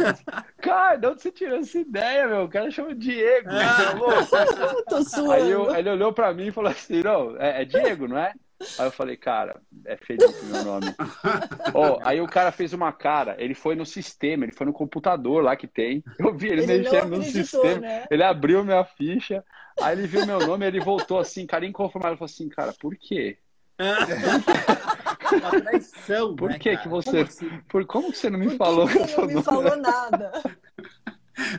[0.62, 2.44] cara, de onde você tirou essa ideia, meu?
[2.44, 3.50] O cara chama Diego.
[4.72, 5.32] Eu tô suando.
[5.32, 8.18] Aí eu- aí ele olhou pra mim e falou assim: não, é, é Diego, não
[8.18, 8.34] é?
[8.78, 10.86] Aí eu falei, cara, é Felipe meu nome.
[11.74, 15.44] Ó, aí o cara fez uma cara, ele foi no sistema, ele foi no computador
[15.44, 16.04] lá que tem.
[16.20, 17.80] Eu vi ele, Ele mexendo no sistema.
[17.80, 18.06] né?
[18.12, 19.44] Ele abriu minha ficha,
[19.82, 22.12] aí ele viu meu nome, ele voltou assim, cara, inconformado.
[22.14, 23.38] Ele falou assim, cara, por quê?
[25.36, 26.36] uma traição.
[26.36, 26.78] Por né, que cara?
[26.78, 27.62] que você- Como assim?
[27.68, 30.32] Por como que você não me Por falou que você não me falou nada?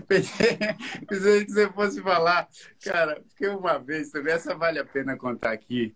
[0.07, 0.59] Pensei,
[1.09, 2.49] pensei que você fosse falar,
[2.85, 5.95] cara, porque uma vez também, essa vale a pena contar aqui,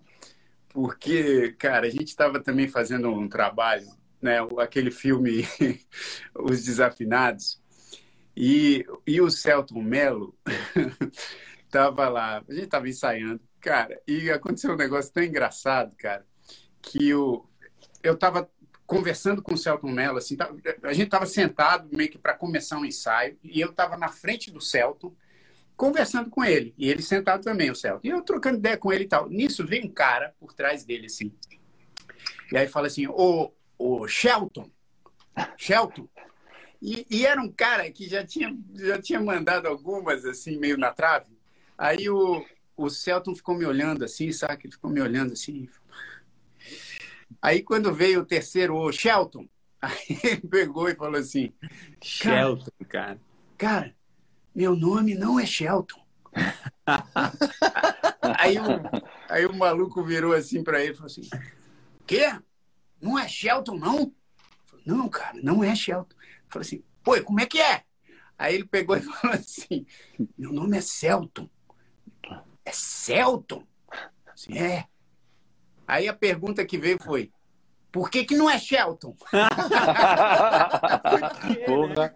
[0.71, 3.87] porque, cara, a gente estava também fazendo um trabalho,
[4.21, 5.47] né, aquele filme
[6.35, 7.61] Os Desafinados,
[8.37, 10.37] e, e o Celton Mello
[11.65, 16.27] estava lá, a gente estava ensaiando, cara, e aconteceu um negócio tão engraçado, cara,
[16.83, 17.45] que o,
[18.03, 18.49] eu estava
[18.87, 20.51] conversando com o Celton Mello, assim, tá-
[20.85, 24.51] a gente estava sentado meio que para começar um ensaio, e eu estava na frente
[24.51, 25.13] do Celton,
[25.77, 29.05] conversando com ele, e ele sentado também, o Celton, e eu trocando ideia com ele
[29.05, 29.29] e tal.
[29.29, 31.33] Nisso veio um cara por trás dele, assim,
[32.53, 34.71] e aí fala assim, ô, ô Shelton,
[35.57, 36.09] Shelton,
[36.81, 40.93] e, e era um cara que já tinha, já tinha mandado algumas, assim, meio na
[40.93, 41.37] trave,
[41.77, 42.45] aí o,
[42.77, 45.69] o Celton ficou me olhando assim, sabe, ele ficou me olhando assim,
[47.41, 49.49] Aí quando veio o terceiro, o Shelton,
[49.81, 51.53] aí ele pegou e falou assim,
[52.03, 53.21] Shelton, cara.
[53.57, 53.95] cara,
[54.55, 56.01] meu nome não é Shelton.
[58.39, 58.63] aí, o,
[59.29, 61.29] aí o maluco virou assim pra ele e falou assim,
[62.07, 62.39] quê?
[63.01, 64.13] Não é Shelton, não?
[64.65, 66.17] Falei, não, cara, não é Shelton.
[66.49, 67.83] Falei assim, pô, como é que é?
[68.39, 69.87] Aí ele pegou e falou assim,
[70.37, 71.49] meu nome é Celton.
[72.65, 73.67] É Celton?
[74.27, 74.87] Assim, é.
[75.87, 77.31] Aí a pergunta que veio foi,
[77.93, 79.15] por que, que não é Shelton?
[81.67, 82.15] Porra.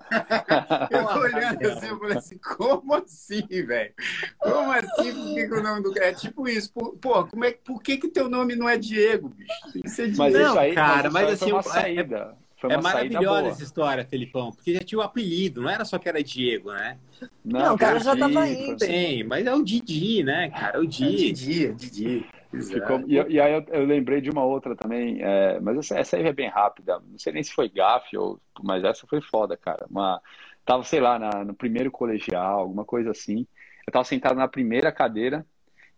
[0.91, 3.95] Eu olhando assim, eu falei assim, como assim, velho?
[4.39, 5.13] Como assim?
[5.15, 6.07] Por que, que o nome do cara?
[6.07, 6.73] É tipo isso.
[6.73, 9.53] Pô, pô, como é, por que, que teu nome não é Diego, bicho?
[9.73, 10.19] Tem que ser Diego.
[10.19, 12.37] Mas Não, isso aí, cara, mas, isso mas aí assim, foi uma é- saída.
[12.61, 13.53] Foi É uma saída maravilhosa boa.
[13.55, 16.99] essa história, Felipão, porque já tinha o apelido, não era só que era Diego, né?
[17.43, 18.79] Não, o cara já tava indo.
[18.85, 20.77] Sim, mas é o Didi, né, cara?
[20.77, 21.33] É o É Didi.
[21.33, 22.27] Didi, é Didi.
[22.51, 23.05] Ficou- Exato.
[23.09, 26.27] e, e aí eu, eu lembrei de uma outra também, é, mas essa, essa aí
[26.27, 26.99] é bem rápida.
[27.07, 29.87] Não sei nem se foi gafe, ou, mas essa foi foda, cara.
[29.89, 30.21] Uma,
[30.65, 33.47] tava, sei lá, na- no primeiro colegial, alguma coisa assim.
[33.87, 35.47] Eu tava sentado na primeira cadeira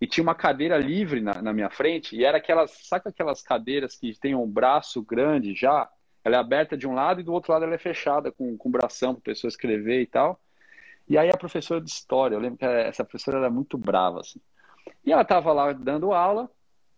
[0.01, 3.97] e tinha uma cadeira livre na, na minha frente, e era aquelas, sabe aquelas cadeiras
[3.97, 5.89] que tem um braço grande já?
[6.25, 8.71] Ela é aberta de um lado e do outro lado ela é fechada com, com
[8.71, 10.39] bração para a pessoa escrever e tal.
[11.09, 14.41] E aí a professora de história, eu lembro que essa professora era muito brava, assim.
[15.05, 16.51] E ela tava lá dando aula,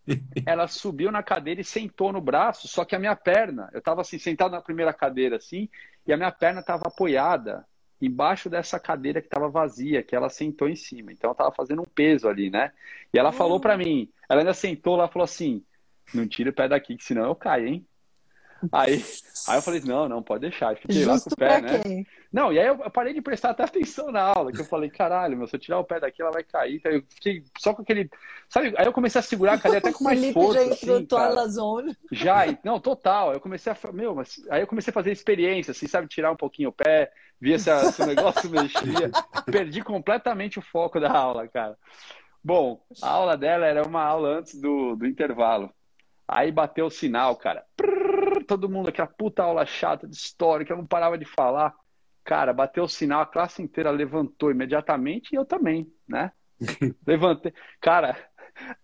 [0.46, 4.02] ela subiu na cadeira e sentou no braço, só que a minha perna, eu tava
[4.02, 5.68] assim, sentado na primeira cadeira assim,
[6.06, 7.66] e a minha perna tava apoiada
[8.00, 11.12] embaixo dessa cadeira que estava vazia, que ela sentou em cima.
[11.12, 12.72] Então ela tava fazendo um peso ali, né?
[13.12, 15.64] E ela falou para mim, ela ainda sentou lá e falou assim:
[16.12, 17.86] "Não tira o pé daqui, que senão eu caio, hein?"
[18.72, 19.04] Aí,
[19.48, 20.76] aí eu falei, não, não, pode deixar.
[20.76, 21.78] Fiquei Justo lá com o pé, né?
[21.80, 22.06] quem?
[22.32, 25.36] Não, e aí eu parei de prestar até atenção na aula, que eu falei, caralho,
[25.36, 26.76] meu, se eu tirar o pé daqui, ela vai cair.
[26.76, 28.10] Então eu fiquei só com aquele.
[28.48, 28.74] Sabe?
[28.76, 30.58] Aí eu comecei a segurar a cadeira até com mais Felipe força.
[30.64, 31.40] já entrou assim, cara.
[31.40, 31.96] a zona.
[32.10, 33.32] Já, não, total.
[33.32, 33.92] Eu comecei a.
[33.92, 36.08] Meu, mas aí eu comecei a fazer experiência, assim, sabe?
[36.08, 39.10] Tirar um pouquinho o pé, via se, a- se o negócio mexia.
[39.46, 41.76] Perdi completamente o foco da aula, cara.
[42.42, 45.70] Bom, a aula dela era uma aula antes do, do intervalo.
[46.26, 47.64] Aí bateu o sinal, cara.
[47.76, 48.13] Prrr,
[48.44, 51.74] todo mundo, aquela puta aula chata de história, que eu não parava de falar.
[52.24, 56.32] Cara, bateu o sinal, a classe inteira levantou imediatamente e eu também, né?
[57.06, 57.52] Levantei.
[57.80, 58.16] Cara,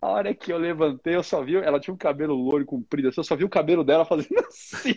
[0.01, 1.57] a hora que eu levantei, eu só vi.
[1.57, 4.95] Ela tinha um cabelo loiro comprido, assim, eu só vi o cabelo dela fazendo assim.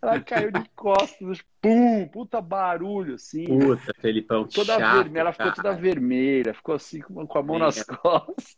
[0.00, 3.46] Ela caiu de costas, pum, puta barulho, assim.
[3.46, 5.56] Puta, Felipão, que Toda chato, vermelha, ela ficou cara.
[5.56, 8.56] toda vermelha, ficou assim com a mão nas costas.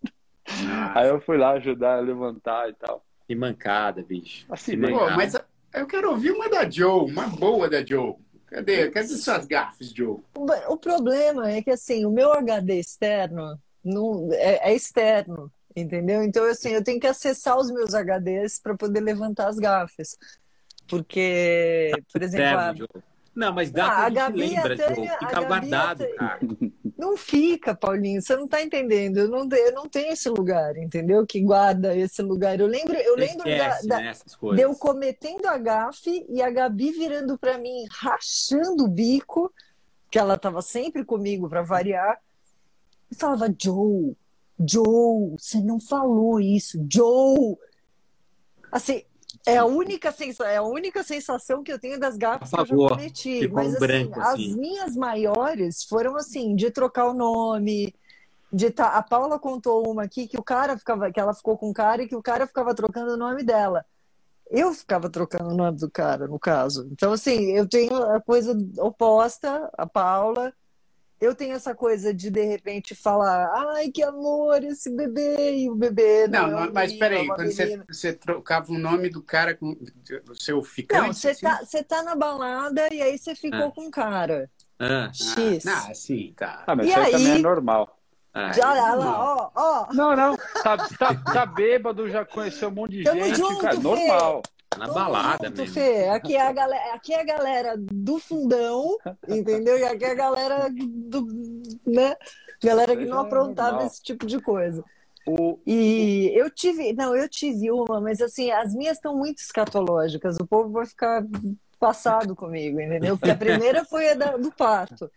[0.69, 3.06] Ah, Aí eu fui lá ajudar a levantar e tal.
[3.27, 4.47] Que mancada, bicho.
[4.49, 5.16] Assim, Que bem, Pô, mancada.
[5.16, 5.35] mas
[5.74, 8.14] eu quero ouvir uma da Joe, uma boa da Joe.
[8.47, 8.91] Cadê?
[8.91, 10.18] Cadê suas gafes, Joe?
[10.68, 16.22] O problema é que assim, o meu HD externo não, é, é externo, entendeu?
[16.22, 20.16] Então, assim, eu tenho que acessar os meus HDs para poder levantar as gafes.
[20.89, 22.74] Porque, por exemplo, a-.
[23.35, 25.09] Não, mas Ah, dá a pra gente Gabi a lembra, Joe.
[25.09, 26.39] a Fica a guardado, Tânia- cara.
[26.97, 29.19] não fica, Paulinho, você não tá entendendo.
[29.19, 31.27] Eu não, eu não tenho esse lugar, entendeu?
[31.27, 32.59] Que guarda esse lugar.
[32.59, 34.13] Eu lembro, eu lembro da, Esquece, da- né,
[34.57, 39.53] de eu cometendo a gafe e a Gabi virando para mim, rachando o bico,
[40.11, 42.19] que ela estava sempre comigo para variar,
[43.11, 44.17] e falava: Joe,
[44.59, 47.57] Joe, você não falou isso, Joe.
[48.73, 49.05] Assim,
[49.47, 52.67] é a única sensação, é a única sensação que eu tenho das gafes que eu
[52.67, 53.41] já cometi.
[53.41, 54.57] Ficou Mas um assim, branco, as assim.
[54.57, 57.95] minhas maiores foram assim, de trocar o nome,
[58.53, 61.71] de tá, a Paula contou uma aqui que o cara ficava, que ela ficou com
[61.71, 63.87] o cara e que o cara ficava trocando o nome dela.
[64.51, 66.89] Eu ficava trocando o nome do cara, no caso.
[66.93, 70.53] Então, assim, eu tenho a coisa oposta, a Paula.
[71.21, 75.75] Eu tenho essa coisa de, de repente, falar, ai, que amor, esse bebê, e o
[75.75, 79.09] bebê não, Não, é mas menino, é peraí, uma quando você, você trocava o nome
[79.09, 79.71] do cara com
[80.29, 81.01] o seu ficante.
[81.07, 81.47] Não, você assim?
[81.47, 83.71] tá, você tá na balada e aí você ficou Ah.
[83.73, 84.51] com o cara.
[84.79, 85.67] Ah, X.
[85.67, 86.64] Ah, sim, tá.
[86.67, 87.99] Ah, mas E isso aí também é normal.
[88.35, 88.99] ah, Já, olha não.
[88.99, 89.93] lá, ó, ó.
[89.95, 90.37] Não, não.
[90.62, 93.77] Tá, tá, tá bêbado, já conheceu um monte de Tamo gente, junto, cara.
[93.77, 93.83] Fê.
[93.83, 94.43] Normal.
[94.77, 95.74] Tá na Todo balada mundo, mesmo.
[95.74, 96.09] Fê.
[96.09, 98.97] Aqui é, a galera, aqui é a galera do fundão,
[99.29, 99.79] entendeu?
[99.79, 101.27] E aqui é a galera do,
[101.87, 102.16] né?
[102.62, 104.85] Galera que não aprontava esse tipo de coisa.
[105.27, 110.37] O, E eu tive, não, eu tive uma, mas assim, as minhas estão muito escatológicas.
[110.41, 111.24] O povo vai ficar
[111.81, 113.18] passado comigo, entendeu?
[113.18, 115.11] Porque a primeira foi a da- do parto.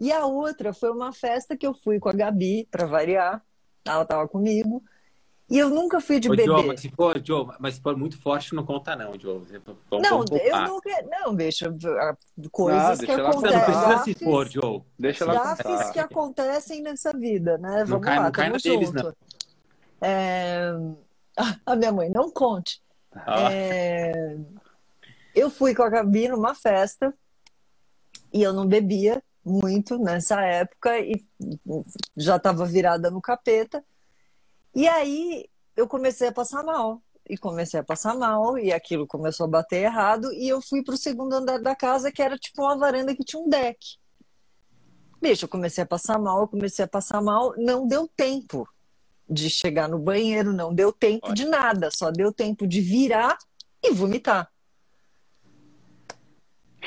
[0.00, 3.42] E a outra foi uma festa que eu fui com a Gabi, para variar.
[3.84, 4.82] Ela estava comigo.
[5.52, 6.44] E eu nunca fui de Ô, bebê.
[6.46, 9.42] Joe, mas se for, Joe, mas se for muito forte, não conta não, Joe.
[9.90, 10.90] Vamos, Não, vamos eu nunca.
[11.10, 12.16] Não, bicho, a-
[12.50, 13.58] coisas que deixa não acontecem.
[13.60, 13.84] contar.
[13.88, 14.82] precisa se for, Joe.
[14.98, 17.84] deixa ela Gafes que acontecem nessa vida, né?
[17.84, 19.02] Vamos cai- lá, não cai tamo na deles, junto.
[19.04, 19.14] não.
[20.00, 20.72] É,
[21.66, 22.80] A minha mãe, não conte.
[23.14, 24.36] Ah, É,
[25.34, 27.12] Eu fui com a Gabi numa festa
[28.32, 31.22] e eu não bebia muito nessa época e
[32.16, 33.84] já estava virada no capeta.
[34.74, 37.02] E aí eu comecei a passar mal.
[37.28, 40.94] E comecei a passar mal, e aquilo começou a bater errado, e eu fui para
[40.94, 43.78] o segundo andar da casa, que era tipo uma varanda que tinha um deck.
[45.20, 48.68] Bicho, eu comecei a passar mal, eu comecei a passar mal, não deu tempo
[49.30, 53.38] de chegar no banheiro, não deu tempo de nada, só deu tempo de virar
[53.80, 54.51] e vomitar.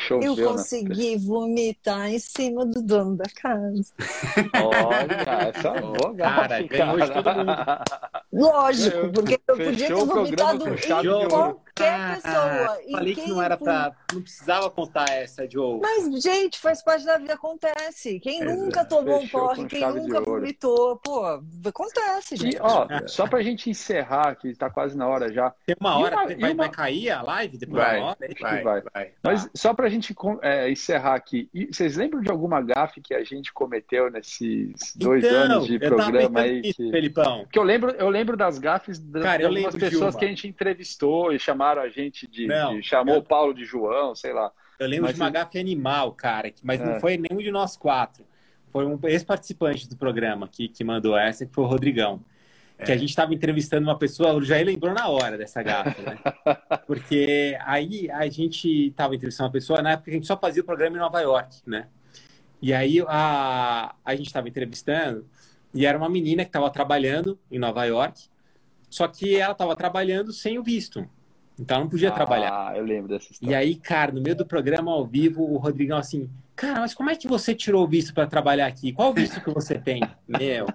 [0.08, 0.44] Choveu, Eu né?
[0.44, 3.84] consegui vomitar em cima do dono da casa.
[4.54, 7.24] Olha, essa é boa Cara, gafe, ganhou de cara.
[7.24, 7.56] todo mundo.
[8.34, 10.88] Lógico, Eu- porque eu fechou podia ter vomitado em de
[11.76, 12.80] qualquer pessoa.
[12.86, 13.92] em Falei que quem não era pra.
[14.14, 15.80] Não precisava contar essa, Joe.
[15.82, 18.20] Mas, gente, faz parte da vida, acontece.
[18.20, 18.58] Quem Exato.
[18.62, 21.24] nunca tomou um porre, quem nunca vomitou, pô,
[21.66, 22.56] acontece, gente.
[22.56, 25.54] E, ó, só pra gente encerrar, que tá quase na hora já.
[25.66, 28.18] Tem uma hora, uma- que vai, uma- vai cair a live depois Vai, da hora?
[28.22, 28.82] é vai, vai.
[28.94, 29.12] vai.
[29.24, 33.24] Mas só pra gente é, encerrar aqui, e vocês lembram de alguma gafe que a
[33.24, 36.62] gente cometeu nesses dois Então, anos de programa aí?
[36.62, 36.92] nisso, Que...
[36.92, 37.40] Felipão.
[37.44, 40.48] Porque eu lembro, eu lembro das gafes Cara, de algumas de pessoas que a gente
[40.48, 42.48] entrevistou e chamaram a gente de.
[42.48, 44.52] Não, de- chamou eu- o Paulo de João, sei lá.
[44.78, 46.86] Eu lembro Mas de uma gafe animal, cara, mas É.
[46.86, 48.26] não foi nenhum de nós quatro.
[48.72, 52.20] foi um ex-participante do programa que, que mandou essa, que foi o Rodrigão.
[52.78, 52.84] É.
[52.84, 56.18] Que a gente estava entrevistando uma pessoa, o Jair lembrou na hora dessa gafa, né?
[56.86, 60.66] Porque aí a gente estava entrevistando uma pessoa, na época a gente só fazia o
[60.66, 61.88] programa em Nova York, né?
[62.62, 65.26] E aí a, a gente estava entrevistando
[65.74, 68.24] e era uma menina que estava trabalhando em Nova York,
[68.90, 71.10] só que ela estava trabalhando sem o visto.
[71.60, 72.70] Então não podia ah, trabalhar.
[72.70, 73.54] Ah, eu lembro dessa história.
[73.54, 77.10] E aí, cara, no meio do programa ao vivo, o Rodrigão assim, cara, mas como
[77.10, 78.92] é que você tirou o visto para trabalhar aqui?
[78.92, 80.02] Qual visto que você tem?
[80.28, 80.68] Meu.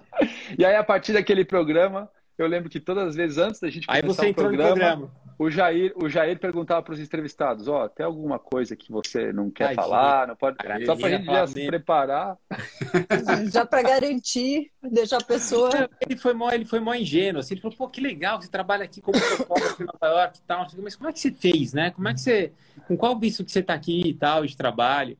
[0.57, 3.85] E aí, a partir daquele programa, eu lembro que todas as vezes antes da gente
[3.85, 5.11] começar aí você entrou o programa, no programa,
[5.41, 9.33] o Jair, o Jair perguntava para os entrevistados, ó, oh, tem alguma coisa que você
[9.33, 12.37] não quer falar, não pode, só para a gente já se preparar,
[13.51, 15.89] já para garantir, deixar a pessoa.
[15.99, 18.83] Ele foi mó, ele foi mó ingênuo, assim, ele falou, pô, que legal, você trabalha
[18.83, 21.89] aqui como fotógrafo em Nova York e tal, mas como é que você fez, né?
[21.89, 22.51] Como é que você,
[22.87, 25.17] com qual visto que você está aqui e tal de trabalho?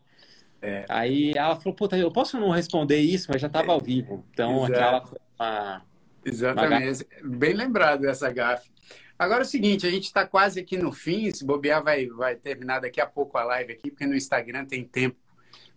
[0.62, 0.86] É.
[0.88, 4.66] Aí ela falou, puta, eu posso não responder isso, mas já estava ao vivo, então
[4.66, 4.74] Exato.
[4.74, 5.82] aquela foi uma
[6.24, 7.08] Exatamente.
[7.24, 8.70] Uma Bem lembrado dessa gafe.
[9.22, 12.36] Agora é o seguinte, a gente está quase aqui no fim, se bobear vai, vai
[12.36, 15.16] terminar daqui a pouco a live aqui, porque no Instagram tem tempo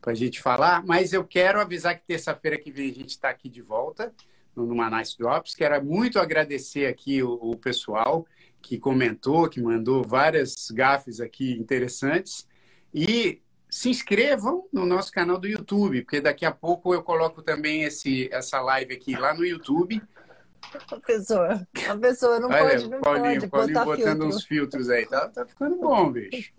[0.01, 3.28] para a gente falar, mas eu quero avisar que terça-feira que vem a gente está
[3.28, 4.14] aqui de volta
[4.57, 5.55] no Nice Drops.
[5.55, 8.26] Quero muito agradecer aqui o, o, pessoal
[8.62, 12.49] que comentou, que mandou várias gafes aqui interessantes.
[12.95, 17.82] E se inscrevam no nosso canal do YouTube, porque daqui a pouco eu coloco também
[17.82, 20.01] esse, essa live aqui lá no YouTube.
[20.91, 24.27] A pessoa, a pessoa não Olha, pode, não Paulinho, pode Paulinho botando filtro.
[24.27, 25.07] uns filtros aí.
[25.07, 26.53] Tá, tá ficando bom, bicho.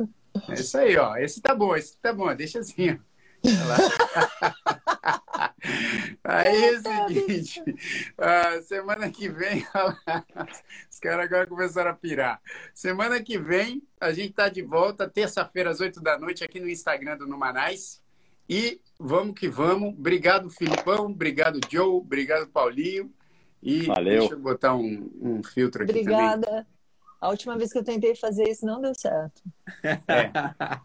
[0.50, 1.18] É isso aí, ó.
[1.18, 2.34] Esse tá bom, esse tá bom.
[2.36, 2.98] Deixa assim, ó.
[6.24, 9.66] Aí é o seguinte, uh, semana que vem,
[10.90, 12.42] os caras agora começaram a pirar.
[12.74, 16.70] Semana que vem, a gente tá de volta, terça-feira, às 8 da noite, aqui no
[16.70, 18.02] Instagram do Numanais.
[18.48, 19.90] E vamos que vamos.
[19.90, 21.06] Obrigado, Filipão.
[21.06, 21.96] Obrigado, Joe.
[21.96, 23.12] Obrigado, Paulinho.
[23.66, 24.20] E Valeu.
[24.20, 26.46] deixa eu botar um, um filtro aqui Obrigada.
[26.46, 26.66] também.
[27.20, 29.42] A última vez que eu tentei fazer isso não deu certo.
[29.84, 30.30] É.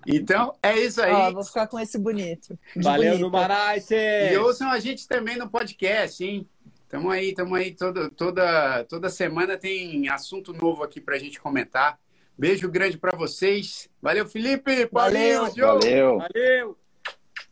[0.07, 1.13] Então, é isso aí.
[1.13, 2.59] Ó, vou ficar com esse bonito.
[2.77, 3.19] Valeu.
[3.19, 3.95] Numanice!
[3.95, 6.49] E ouçam a gente também no podcast, hein?
[6.89, 7.73] Tamo aí, tamo aí.
[7.75, 11.99] Toda, toda, toda semana tem assunto novo aqui pra gente comentar.
[12.39, 13.91] Beijo grande pra vocês.
[14.01, 14.89] Valeu, Felipe.
[14.91, 15.45] Valeu.
[15.55, 15.79] Joe.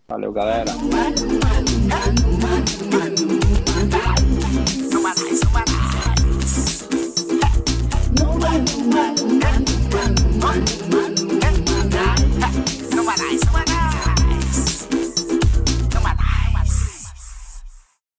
[0.09, 0.79] Valeu, Valeu!
[8.91, 10.64] man, man, man, man,
[13.53, 13.68] man,